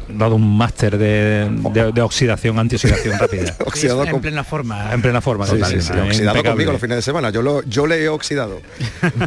[0.08, 1.48] dado un máster de,
[1.92, 3.56] de oxidación, antioxidación rápida.
[3.66, 4.92] oxidado en plena forma.
[4.92, 7.30] En plena forma, sí, Oxidado conmigo los fines de semana.
[7.30, 8.60] Yo lo, yo le he oxidado.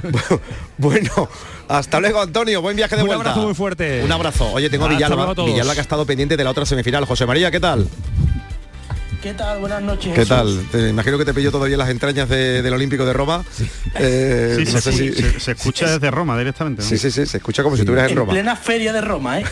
[0.78, 1.30] bueno,
[1.68, 3.18] hasta luego Antonio, buen viaje de vuelta.
[3.18, 4.04] Un abrazo muy fuerte.
[4.04, 4.52] Un abrazo.
[4.52, 7.06] Oye, tengo a Villalba, Villalba que ha estado pendiente de la otra semifinal.
[7.06, 7.88] José María, ¿qué tal?
[9.22, 9.60] ¿Qué tal?
[9.60, 10.14] Buenas noches.
[10.16, 10.66] ¿Qué tal?
[10.72, 13.44] Te imagino que te pillo todavía las entrañas del Olímpico de Roma.
[13.52, 16.84] Sí, eh, se, escucha desde Roma directamente.
[16.84, 18.32] Sí, sí, sí, se escucha como si estuvieras en, Roma.
[18.32, 19.46] En plena feria de Roma, ¿eh?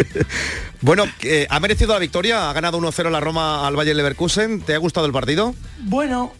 [0.80, 2.48] bueno, eh, ¿ha merecido la victoria?
[2.48, 4.62] ¿Ha ganado 1-0 la Roma al Valle Leverkusen?
[4.62, 5.54] ¿Te ha gustado el partido?
[5.80, 6.32] Bueno,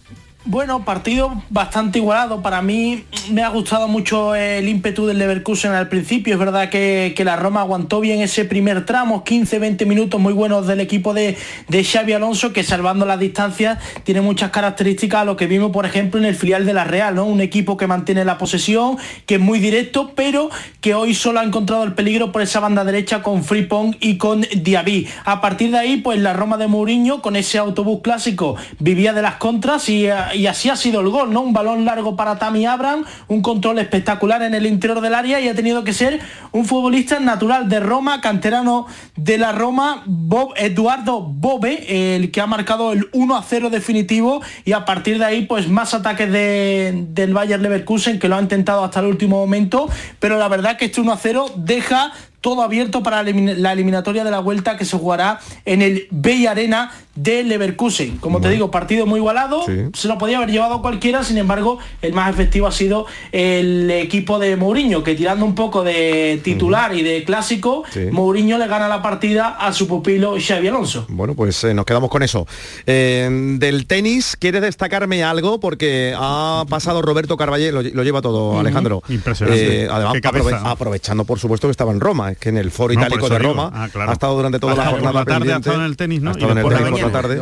[0.47, 2.41] bueno, partido bastante igualado.
[2.41, 6.33] Para mí me ha gustado mucho el ímpetu del Leverkusen al principio.
[6.35, 10.81] Es verdad que, la Roma aguantó bien ese primer tramo, 15-20 minutos muy buenos del
[10.81, 11.37] equipo de,
[11.71, 16.19] Xavi Alonso, que salvando las distancias tiene muchas características a lo que vimos, por ejemplo,
[16.19, 17.27] en el filial de la Real, ¿no?
[17.27, 20.49] Un equipo que mantiene la posesión, que es muy directo, pero
[20.81, 24.41] que hoy solo ha encontrado el peligro por esa banda derecha con Fripong y con
[24.41, 25.07] Diaby.
[25.27, 29.21] A partir de ahí, pues la Roma de Mourinho, con ese autobús clásico, vivía de
[29.21, 31.41] las contras y y así ha sido el gol, ¿no?
[31.41, 35.49] Un balón largo para Tammy Abraham, un control espectacular en el interior del área y
[35.49, 36.21] ha tenido que ser
[36.53, 42.47] un futbolista natural de Roma, canterano de la Roma, Bob, Eduardo Bobe, el que ha
[42.47, 47.35] marcado el 1 a 0 definitivo y a partir de ahí pues más ataques del
[47.35, 51.01] Bayern Leverkusen que lo ha intentado hasta el último momento, pero la verdad que este
[51.01, 55.41] 1 a 0 deja todo abierto para la eliminatoria de la vuelta que se jugará
[55.65, 58.19] en el Bay Arena de Leverkusen.
[58.19, 62.13] Como te digo, partido muy igualado, se lo podía haber llevado cualquiera, sin embargo, el
[62.13, 67.03] más efectivo ha sido el equipo de Mourinho, que tirando un poco de titular y
[67.03, 71.07] de clásico, Mourinho le gana la partida a su pupilo Xavi Alonso.
[71.09, 72.47] Bueno, pues eh, nos quedamos con eso.
[72.87, 73.29] Eh,
[73.59, 75.61] del tenis, ¿quieres destacarme algo?
[75.61, 79.03] Porque ha pasado Roberto Carballé, lo, lleva todo, Alejandro.
[79.09, 79.85] Impresionante.
[79.85, 80.17] Eh, además,
[80.65, 83.71] aprovechando, por supuesto, que estaba en Roma, es que en el foro itálico de Roma
[83.75, 86.31] ah, ha estado durante toda la jornada tarde, ha estado en el tenis, ¿no?
[86.31, 87.41] Ha estado en el tenis por la tarde.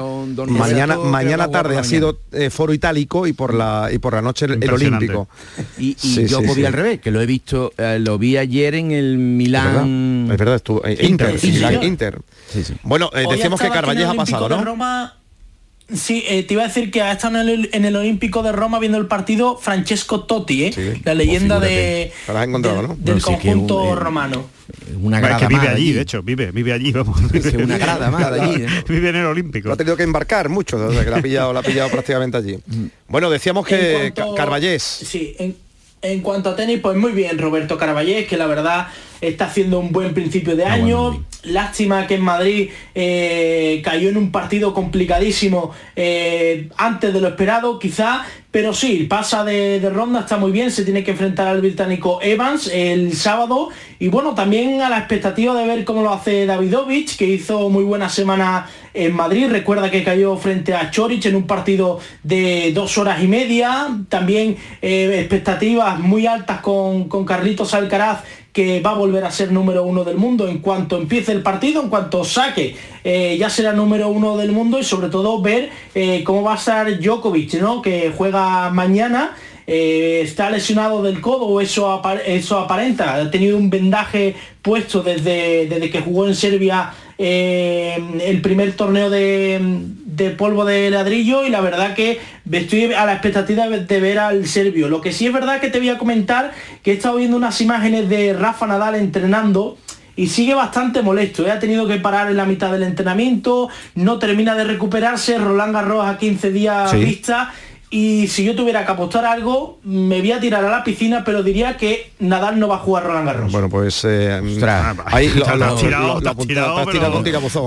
[0.49, 2.18] mañana mañana tarde ha sido
[2.51, 5.28] foro itálico y por la y por la noche el, olímpico.
[5.78, 10.28] Y, yo podía al revés, que lo he visto, lo vi ayer en el Milán.
[10.30, 11.39] Es verdad, estuvo Inter,
[11.82, 12.20] Inter.
[12.82, 15.18] Bueno, decimos que Carballés ha pasado, ¿no?
[15.95, 18.99] Sí, eh, te iba a decir que ha estado en el, Olímpico de Roma viendo
[18.99, 21.01] el partido Francesco Totti, ¿eh?
[21.03, 22.12] la leyenda de,
[22.99, 24.51] del conjunto romano.
[25.01, 27.18] Una grada que vive allí, de hecho, vive, vive allí, vamos.
[27.62, 28.64] una grada más allí.
[28.64, 28.66] ¿eh?
[28.89, 29.72] Vive en el Olímpico.
[29.72, 32.59] ha tenido que embarcar mucho, desde que la ha pillado, la ha pillado prácticamente allí.
[32.66, 32.86] Mm.
[33.09, 34.82] Bueno, decíamos que Carballés.
[34.82, 35.57] Sí, en,
[36.03, 38.89] en cuanto a tenis, pues muy bien Roberto Caraballés, que la verdad
[39.21, 41.25] está haciendo un buen principio de ah, año.
[41.45, 47.79] Lástima que en Madrid eh, cayó en un partido complicadísimo eh, antes de lo esperado,
[47.79, 52.19] quizá, pero sí, pasa de, ronda, está muy bien, se tiene que enfrentar al británico
[52.23, 53.69] Evans el sábado.
[54.01, 57.85] Y bueno, también a la expectativa de ver cómo lo hace Davidovich, que hizo muy
[57.85, 62.99] buena semana en Madrid, recuerda que cayó frente a Chorich en un partido de dos
[62.99, 68.25] horas y media, también eh, expectativas muy altas con, con Carlitos Alcaraz
[68.59, 71.80] que va a volver a ser número uno del mundo en cuanto empiece el partido,
[71.80, 76.24] en cuanto saque, eh, ya será número uno del mundo y sobre todo ver eh,
[76.24, 77.80] cómo va a estar Djokovic, ¿no?
[77.82, 79.36] que juega mañana.
[79.71, 85.91] Eh, está lesionado del codo, eso, eso aparenta, ha tenido un vendaje puesto desde, desde
[85.91, 89.61] que jugó en Serbia el primer torneo de,
[90.19, 92.19] de polvo de ladrillo y la verdad que
[92.51, 94.89] estoy a la expectativa de ver al serbio.
[94.89, 96.53] Lo que sí es verdad que te voy a comentar
[96.83, 99.79] que he estado viendo unas imágenes de Rafa Nadal entrenando
[100.16, 101.47] y sigue bastante molesto.
[101.47, 101.53] ¿eh?
[101.53, 106.05] Ha tenido que parar en la mitad del entrenamiento, no termina de recuperarse, Roland Garros
[106.05, 107.53] a 15 días vista.
[107.91, 111.43] Y si yo tuviera que apostar algo, me voy a tirar a la piscina, pero
[111.43, 113.53] diría que Nadal no va a jugar Roland Garros.
[113.53, 114.41] Bueno, pues eh,
[115.07, 116.20] ahí lo, has tirado,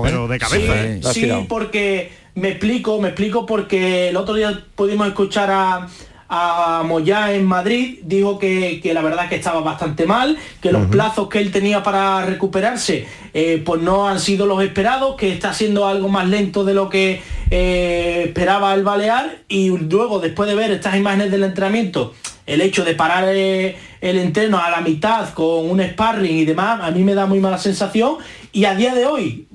[0.02, 1.12] pero, de cabeza.
[1.12, 5.88] Sí, sí porque me explico, me explico porque el otro día pudimos escuchar a,
[6.34, 11.28] a Moyá en Madrid, dijo que, la verdad que estaba bastante mal, que los plazos
[11.28, 15.86] que él tenía para recuperarse eh, pues no han sido los esperados, que está siendo
[15.86, 17.20] algo más lento de lo que
[17.50, 19.40] eh, esperaba el Balear.
[19.46, 22.14] Y luego después de ver estas imágenes del entrenamiento,
[22.46, 26.80] el hecho de parar eh, el entreno a la mitad con un sparring y demás,
[26.82, 28.16] a mí me da muy mala sensación
[28.52, 29.48] y a día de hoy,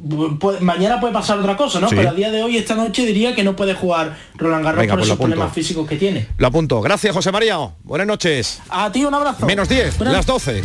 [0.61, 1.87] mañana puede pasar otra cosa, ¿no?
[1.89, 4.95] Pero a día de hoy, esta noche diría que no puede jugar Roland Garros por
[4.95, 6.27] pues esos problemas físicos que tiene.
[6.37, 6.81] Lo apunto.
[6.81, 7.57] Gracias, José María.
[7.83, 8.59] Buenas noches.
[8.69, 9.45] A ti un abrazo.
[9.45, 10.63] Menos 10, las 12.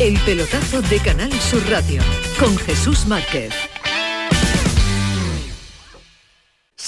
[0.00, 2.02] El pelotazo de Canal Sur Radio
[2.38, 3.71] con Jesús Márquez.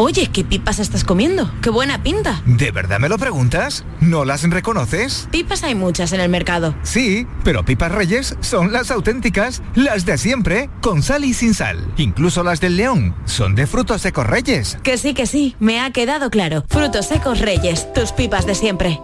[0.00, 1.50] Oye, ¿qué pipas estás comiendo?
[1.60, 2.40] ¡Qué buena pinta!
[2.46, 3.84] ¿De verdad me lo preguntas?
[4.00, 5.26] ¿No las reconoces?
[5.32, 6.76] Pipas hay muchas en el mercado.
[6.84, 11.84] Sí, pero pipas reyes son las auténticas, las de siempre, con sal y sin sal.
[11.96, 14.78] Incluso las del león son de frutos secos reyes.
[14.84, 16.64] Que sí, que sí, me ha quedado claro.
[16.68, 19.00] Frutos secos reyes, tus pipas de siempre.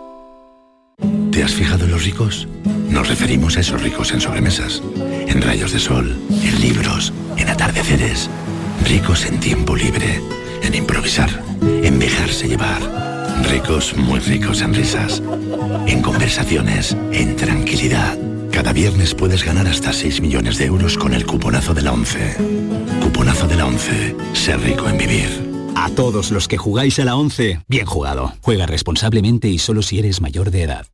[1.33, 2.47] ¿Te has fijado en los ricos?
[2.89, 4.81] Nos referimos a esos ricos en sobremesas,
[5.27, 8.31] en rayos de sol, en libros, en atardeceres,
[8.85, 10.21] ricos en tiempo libre
[10.65, 11.31] en improvisar,
[11.63, 12.81] en dejarse llevar.
[13.51, 15.23] Ricos, muy ricos en risas,
[15.87, 18.19] en conversaciones, en tranquilidad.
[18.51, 22.37] Cada viernes puedes ganar hasta 6 millones de euros con el cuponazo de la 11.
[23.03, 24.17] Cuponazo de la 11.
[24.33, 25.29] Ser rico en vivir.
[25.75, 28.33] A todos los que jugáis a la 11, bien jugado.
[28.41, 30.94] Juega responsablemente y solo si eres mayor de edad.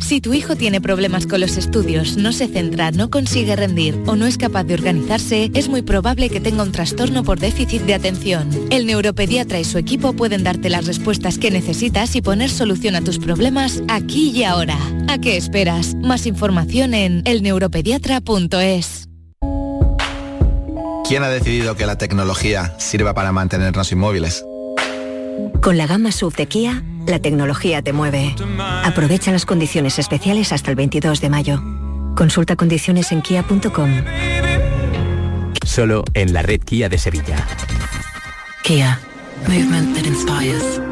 [0.00, 4.16] Si tu hijo tiene problemas con los estudios, no se centra, no consigue rendir o
[4.16, 7.94] no es capaz de organizarse, es muy probable que tenga un trastorno por déficit de
[7.94, 8.50] atención.
[8.70, 13.02] El neuropediatra y su equipo pueden darte las respuestas que necesitas y poner solución a
[13.02, 14.76] tus problemas aquí y ahora.
[15.08, 15.94] ¿A qué esperas?
[15.94, 19.08] Más información en elneuropediatra.es.
[21.06, 24.44] ¿Quién ha decidido que la tecnología sirva para mantenernos inmóviles?
[25.60, 28.34] Con la gama SUV de Kia, la tecnología te mueve.
[28.84, 31.62] Aprovecha las condiciones especiales hasta el 22 de mayo.
[32.14, 33.90] Consulta condiciones en kia.com.
[35.64, 37.46] Solo en la red Kia de Sevilla.
[38.62, 38.98] Kia.
[39.48, 40.91] Movement that inspires.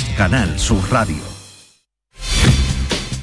[0.17, 1.30] Canal Sur Radio.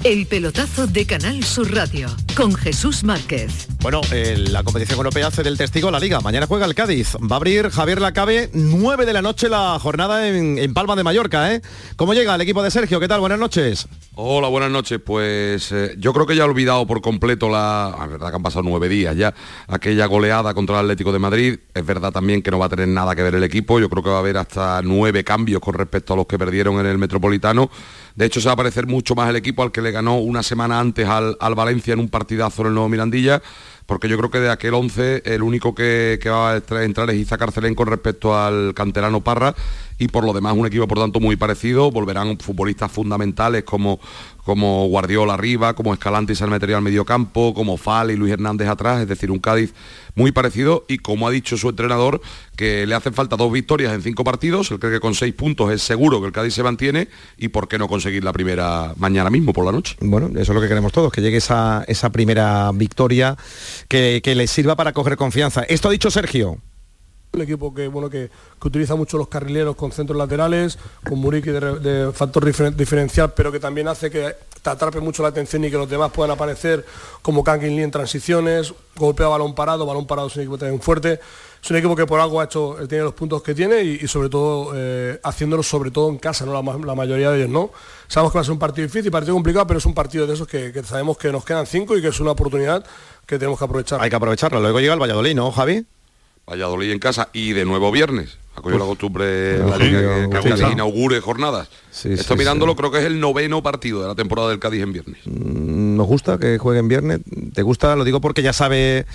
[0.04, 3.66] El pelotazo de Canal Sur Radio con Jesús Márquez.
[3.82, 6.20] Bueno, eh, la competición europea hace del testigo la liga.
[6.20, 7.16] Mañana juega el Cádiz.
[7.16, 11.02] Va a abrir Javier Lacabe, 9 de la noche la jornada en, en Palma de
[11.02, 11.52] Mallorca.
[11.52, 11.62] ¿eh?
[11.96, 13.00] ¿Cómo llega el equipo de Sergio?
[13.00, 13.18] ¿Qué tal?
[13.18, 13.88] Buenas noches.
[14.14, 15.00] Hola, buenas noches.
[15.04, 17.96] Pues eh, yo creo que ya he olvidado por completo la...
[17.98, 19.34] La verdad que han pasado nueve días ya.
[19.66, 21.58] Aquella goleada contra el Atlético de Madrid.
[21.74, 23.80] Es verdad también que no va a tener nada que ver el equipo.
[23.80, 26.78] Yo creo que va a haber hasta nueve cambios con respecto a los que perdieron
[26.78, 27.68] en el Metropolitano.
[28.14, 30.42] De hecho, se va a parecer mucho más el equipo al que le ganó una
[30.42, 33.42] semana antes al, al Valencia en un partidazo en el Nuevo Mirandilla
[33.88, 37.16] porque yo creo que de aquel 11 el único que, que va a entrar es
[37.16, 39.54] Iza Carcelén con respecto al canterano Parra
[39.98, 43.98] y por lo demás un equipo por tanto muy parecido, volverán futbolistas fundamentales como,
[44.48, 48.66] como Guardiola arriba, como Escalante y Salmetería al medio campo, como Fal y Luis Hernández
[48.66, 49.74] atrás, es decir, un Cádiz
[50.14, 52.22] muy parecido y como ha dicho su entrenador,
[52.56, 55.70] que le hacen falta dos victorias en cinco partidos, él cree que con seis puntos
[55.70, 59.28] es seguro que el Cádiz se mantiene y por qué no conseguir la primera mañana
[59.28, 59.96] mismo por la noche.
[60.00, 63.36] Bueno, eso es lo que queremos todos, que llegue esa, esa primera victoria
[63.86, 65.62] que, que les sirva para coger confianza.
[65.64, 66.58] Esto ha dicho Sergio.
[67.32, 71.50] El equipo que, bueno, que, que utiliza mucho los carrileros con centros laterales, con Muriqui
[71.50, 75.70] de, factor diferen- diferencial, pero que también hace que te atrape mucho la atención y
[75.70, 76.84] que los demás puedan aparecer
[77.20, 81.20] como Kangin Lee en transiciones, golpea balón parado, balón parado es un equipo también fuerte.
[81.62, 84.28] Es un equipo que por algo ha hecho, tiene los puntos que tiene y, sobre
[84.30, 86.52] todo eh, haciéndolo sobre todo en casa, ¿no?
[86.54, 87.70] La, ma- la mayoría de ellos no.
[88.06, 90.34] Sabemos que va a ser un partido difícil, partido complicado, pero es un partido de
[90.34, 92.86] esos que sabemos que nos quedan cinco y que es una oportunidad
[93.26, 94.00] que tenemos que aprovechar.
[94.00, 94.60] Hay que aprovecharlo.
[94.60, 95.84] Luego llega el Valladolid, ¿no, Javi?
[96.48, 98.38] Valladolid en casa y de nuevo viernes.
[98.56, 101.68] Ha cogido la costumbre la que, que inaugure jornadas.
[101.92, 104.82] Sí, Esto sí, mirándolo creo que es el noveno partido de la temporada del Cádiz
[104.82, 105.18] en viernes.
[105.26, 107.20] Mm, Nos gusta que jueguen viernes.
[107.54, 107.94] ¿Te gusta?
[107.94, 109.06] Lo digo porque ya sabe,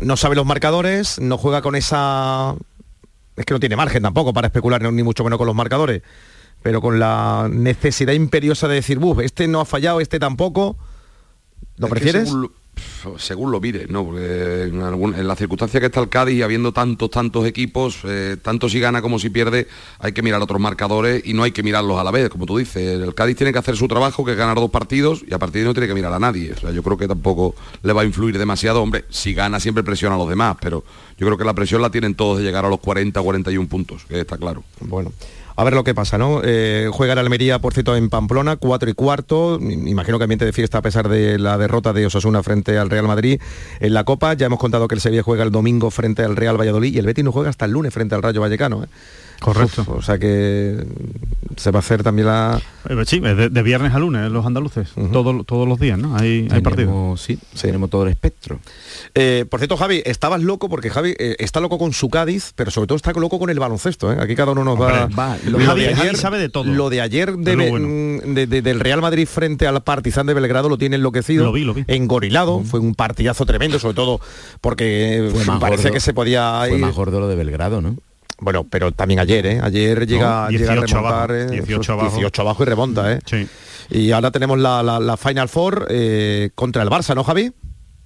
[0.00, 2.54] no sabe los marcadores, no juega con esa...
[3.36, 6.02] Es que no tiene margen tampoco para especular, ni mucho menos con los marcadores.
[6.62, 10.76] Pero con la necesidad imperiosa de decir, buf, este no ha fallado, este tampoco.
[11.76, 12.28] ¿Lo Es que prefieres?
[12.28, 12.52] según,
[13.18, 14.04] según lo mires, ¿no?
[14.04, 18.68] Porque en, la circunstancia que está el Cádiz y habiendo tantos, tantos equipos, eh, tanto
[18.68, 19.68] si gana como si pierde,
[19.98, 22.58] hay que mirar otros marcadores y no hay que mirarlos a la vez, como tú
[22.58, 23.00] dices.
[23.00, 25.54] El Cádiz tiene que hacer su trabajo, que es ganar dos partidos, y a partir
[25.54, 26.54] de ahí no tiene que mirar a nadie.
[26.74, 28.82] Yo creo que tampoco le va a influir demasiado.
[28.82, 30.84] Hombre, si gana siempre presiona a los demás, pero
[31.16, 34.04] yo creo que la presión la tienen todos de llegar a los 40, 41 puntos,
[34.04, 34.64] que está claro.
[34.80, 35.12] Bueno.
[35.58, 36.40] A ver lo que pasa, ¿no?
[36.44, 39.58] Eh, juega el Almería, por cierto, en Pamplona, 4 y cuarto.
[39.60, 43.08] Imagino que ambiente de fiesta a pesar de la derrota de Osasuna frente al Real
[43.08, 43.40] Madrid
[43.80, 44.34] en la Copa.
[44.34, 47.06] Ya hemos contado que el Sevilla juega el domingo frente al Real Valladolid y el
[47.06, 48.84] Betis no juega hasta el lunes frente al Rayo Vallecano.
[48.84, 48.86] ¿eh?
[49.40, 49.84] Correcto.
[49.88, 50.84] o sea que
[51.56, 52.60] se va a hacer también la...
[52.88, 56.16] Eh, sí, de, de viernes a lunes los andaluces, todos, todos los días, ¿no?
[56.16, 57.20] Hay, hay partidos.
[57.20, 58.60] Sí, tenemos todo el espectro.
[59.14, 62.70] Eh, por cierto, Javi, estabas loco porque Javi eh, está loco con su Cádiz, pero
[62.70, 64.12] sobre todo está loco con el baloncesto.
[64.12, 64.16] ¿eh?
[64.20, 65.04] Aquí cada uno nos va...
[65.04, 66.64] Hombre, va, lo, Javi- de Javi ayer, sabe de todo.
[66.64, 67.88] Lo de ayer de- lo bueno.
[68.24, 71.44] de- de- del Real Madrid frente al Partizan de Belgrado lo tiene enloquecido.
[71.44, 71.84] Lo vi, lo vi.
[71.88, 72.60] Engorilado.
[72.64, 74.20] Fue un partidazo tremendo, sobre todo
[74.60, 77.80] porque Fue más parece gordo- que se podía Fue ir- más gordo lo de Belgrado,
[77.80, 77.96] ¿no?
[78.40, 79.60] Bueno, pero también ayer, ¿eh?
[79.62, 81.30] Ayer llega, No, llega a 18 remontar.
[81.30, 81.46] abajo, ¿eh?
[81.60, 82.10] 18 abajo.
[82.16, 83.18] 18 abajo y remonta, ¿eh?
[83.90, 87.50] Y ahora tenemos la, la- la Final Four eh, contra el Barça, ¿no, Javi?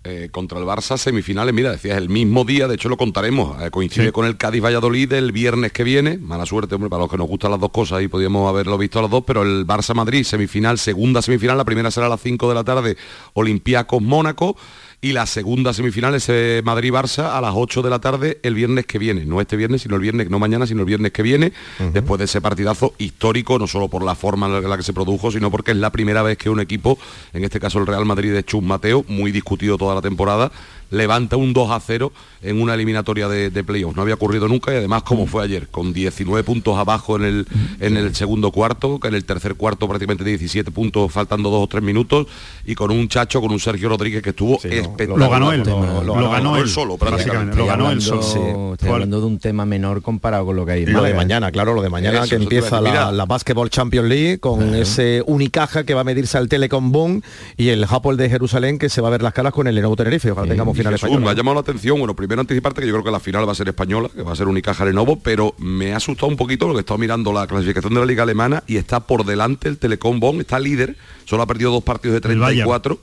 [0.05, 3.70] Eh, contra el Barça semifinales, mira, decías el mismo día, de hecho lo contaremos, eh,
[3.70, 7.16] coincide con el Cádiz Valladolid el viernes que viene, mala suerte, hombre, para los que
[7.18, 9.95] nos gustan las dos cosas y podíamos haberlo visto a los dos, pero el Barça
[9.95, 12.97] Madrid semifinal, segunda semifinal, la primera será a las 5 de la tarde,
[13.35, 14.57] Olympiacos Mónaco
[15.05, 18.86] y la segunda semifinal es eh, Madrid-Barça a las 8 de la tarde el viernes
[18.86, 21.53] que viene, no este viernes, sino el viernes, no mañana, sino el viernes que viene,
[21.92, 25.32] después de ese partidazo histórico, no solo por la forma en la que se produjo,
[25.32, 26.98] sino porque es la primera vez que un equipo,
[27.32, 30.53] en este caso el Real Madrid de Chus Mateo, muy discutido toda la temporada,
[30.93, 32.12] levanta un 2 a 0
[32.43, 33.97] en una eliminatoria de, de playoffs.
[33.97, 37.47] No había ocurrido nunca y además como fue ayer, con 19 puntos abajo en el,
[37.80, 41.66] en el segundo cuarto, que en el tercer cuarto prácticamente 17 puntos faltando dos o
[41.66, 42.26] tres minutos
[42.64, 45.18] y con un chacho, con un Sergio Rodríguez que estuvo espectacular.
[45.18, 48.72] Lo ganó él, lo- lo, ganó él solo, prácticamente, lo ganó él solo.
[48.74, 51.16] Estoy hablando de un tema menor comparado con lo que hay Lo de Málaga.
[51.16, 54.74] mañana, claro, lo de mañana Eso, que eso empieza la, la Basketball Champions League con
[54.74, 57.22] ese Unicaja que va a medirse al Telecom Boom
[57.57, 59.97] y el Hapoel de Jerusalén que se va a ver las caras con el Lenovo
[59.97, 60.30] Tenerife.
[60.30, 61.22] Ojalá tengamos Y final Jesús, español.
[61.24, 63.53] me ha llamado la atención, bueno, primero anticiparte que yo creo que la final va
[63.53, 66.66] a ser española, que va a ser Unicaja Lenovo, pero me ha asustado un poquito
[66.68, 69.68] lo que he estado mirando la clasificación de la Liga Alemana y está por delante
[69.68, 72.66] el Telecom Bonn, está líder, solo ha perdido dos partidos de El Bayern.
[72.68, 72.99] 34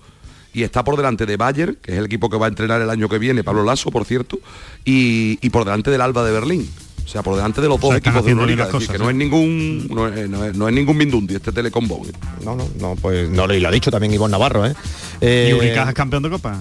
[0.54, 2.90] y está por delante de Bayern, que es el equipo que va a entrenar el
[2.90, 4.40] año que viene, Pablo Lasso, por cierto,
[4.84, 6.68] y, y por delante del Alba de Berlín.
[7.06, 8.66] O sea, por delante de los dos sea, están equipos de Euroliga.
[8.66, 10.96] las es decir, cosas, que no es ningún no es, no es- no es ningún
[10.98, 12.12] Mindundi este Telecom Bonn.
[12.46, 14.74] No, no, no, pues no, y lo ha dicho también Ivonne Navarro, ¿eh?
[15.22, 16.58] Y Eh, Unicaja es campeón de Copa.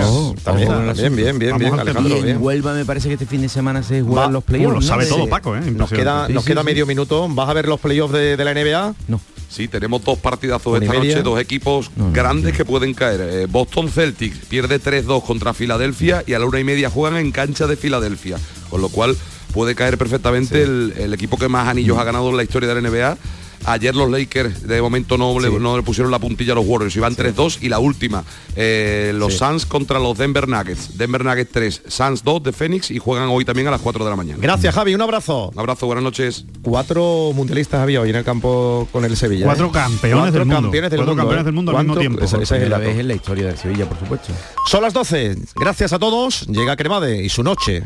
[0.00, 0.68] Oh, también,
[1.14, 2.38] bien, bien, bien, Alejandro, bien.
[2.40, 4.74] Huelva me parece que este fin de semana se juegan Va- los playoffs.
[4.74, 4.86] lo ¿no?
[4.86, 5.60] sabe todo Paco, ¿eh?
[5.70, 6.66] Nos queda, Sí, nos sí, queda sí.
[6.66, 7.28] medio minuto.
[7.28, 8.94] ¿Vas a ver los playoffs de, de la NBA?
[9.08, 9.20] No.
[9.48, 11.10] Sí, tenemos dos partidazos esta media.
[11.14, 13.20] noche, dos equipos grandes que pueden caer.
[13.20, 17.32] Eh, Boston Celtics pierde 3-2 contra Filadelfia y a la una y media juegan en
[17.32, 18.38] cancha de Filadelfia,
[18.70, 19.14] con lo cual
[19.52, 22.80] puede caer perfectamente el, el equipo que más anillos ha ganado en la historia de
[22.80, 23.18] la NBA.
[23.64, 26.94] Ayer los Lakers de momento no, le, no le pusieron la puntilla a los Warriors,
[26.96, 28.24] iban 3-2 y la última,
[28.56, 29.38] eh, los Sí.
[29.38, 30.96] Suns contra los Denver Nuggets.
[30.98, 34.10] Denver Nuggets 3, Suns 2 de Phoenix y juegan hoy también a las 4 de
[34.10, 34.38] la mañana.
[34.40, 34.94] Gracias, Javi.
[34.94, 35.50] Un abrazo.
[35.54, 36.44] Un abrazo, buenas noches.
[36.62, 39.44] Cuatro mundialistas había hoy en el campo con el Sevilla.
[39.46, 39.70] Cuatro ¿eh?
[39.72, 40.62] campeones Cuatro del mundo.
[40.62, 41.22] campeones del Cuatro mundo.
[41.22, 41.44] campeones ¿eh?
[41.44, 42.00] del mundo al mismo ¿Cuánto?
[42.00, 42.24] tiempo.
[42.24, 42.82] Ese es dato.
[42.84, 44.32] vez en la historia de Sevilla, por supuesto.
[44.66, 45.36] Son las 12.
[45.56, 46.46] Gracias a todos.
[46.48, 47.84] Llega Cremade y su noche.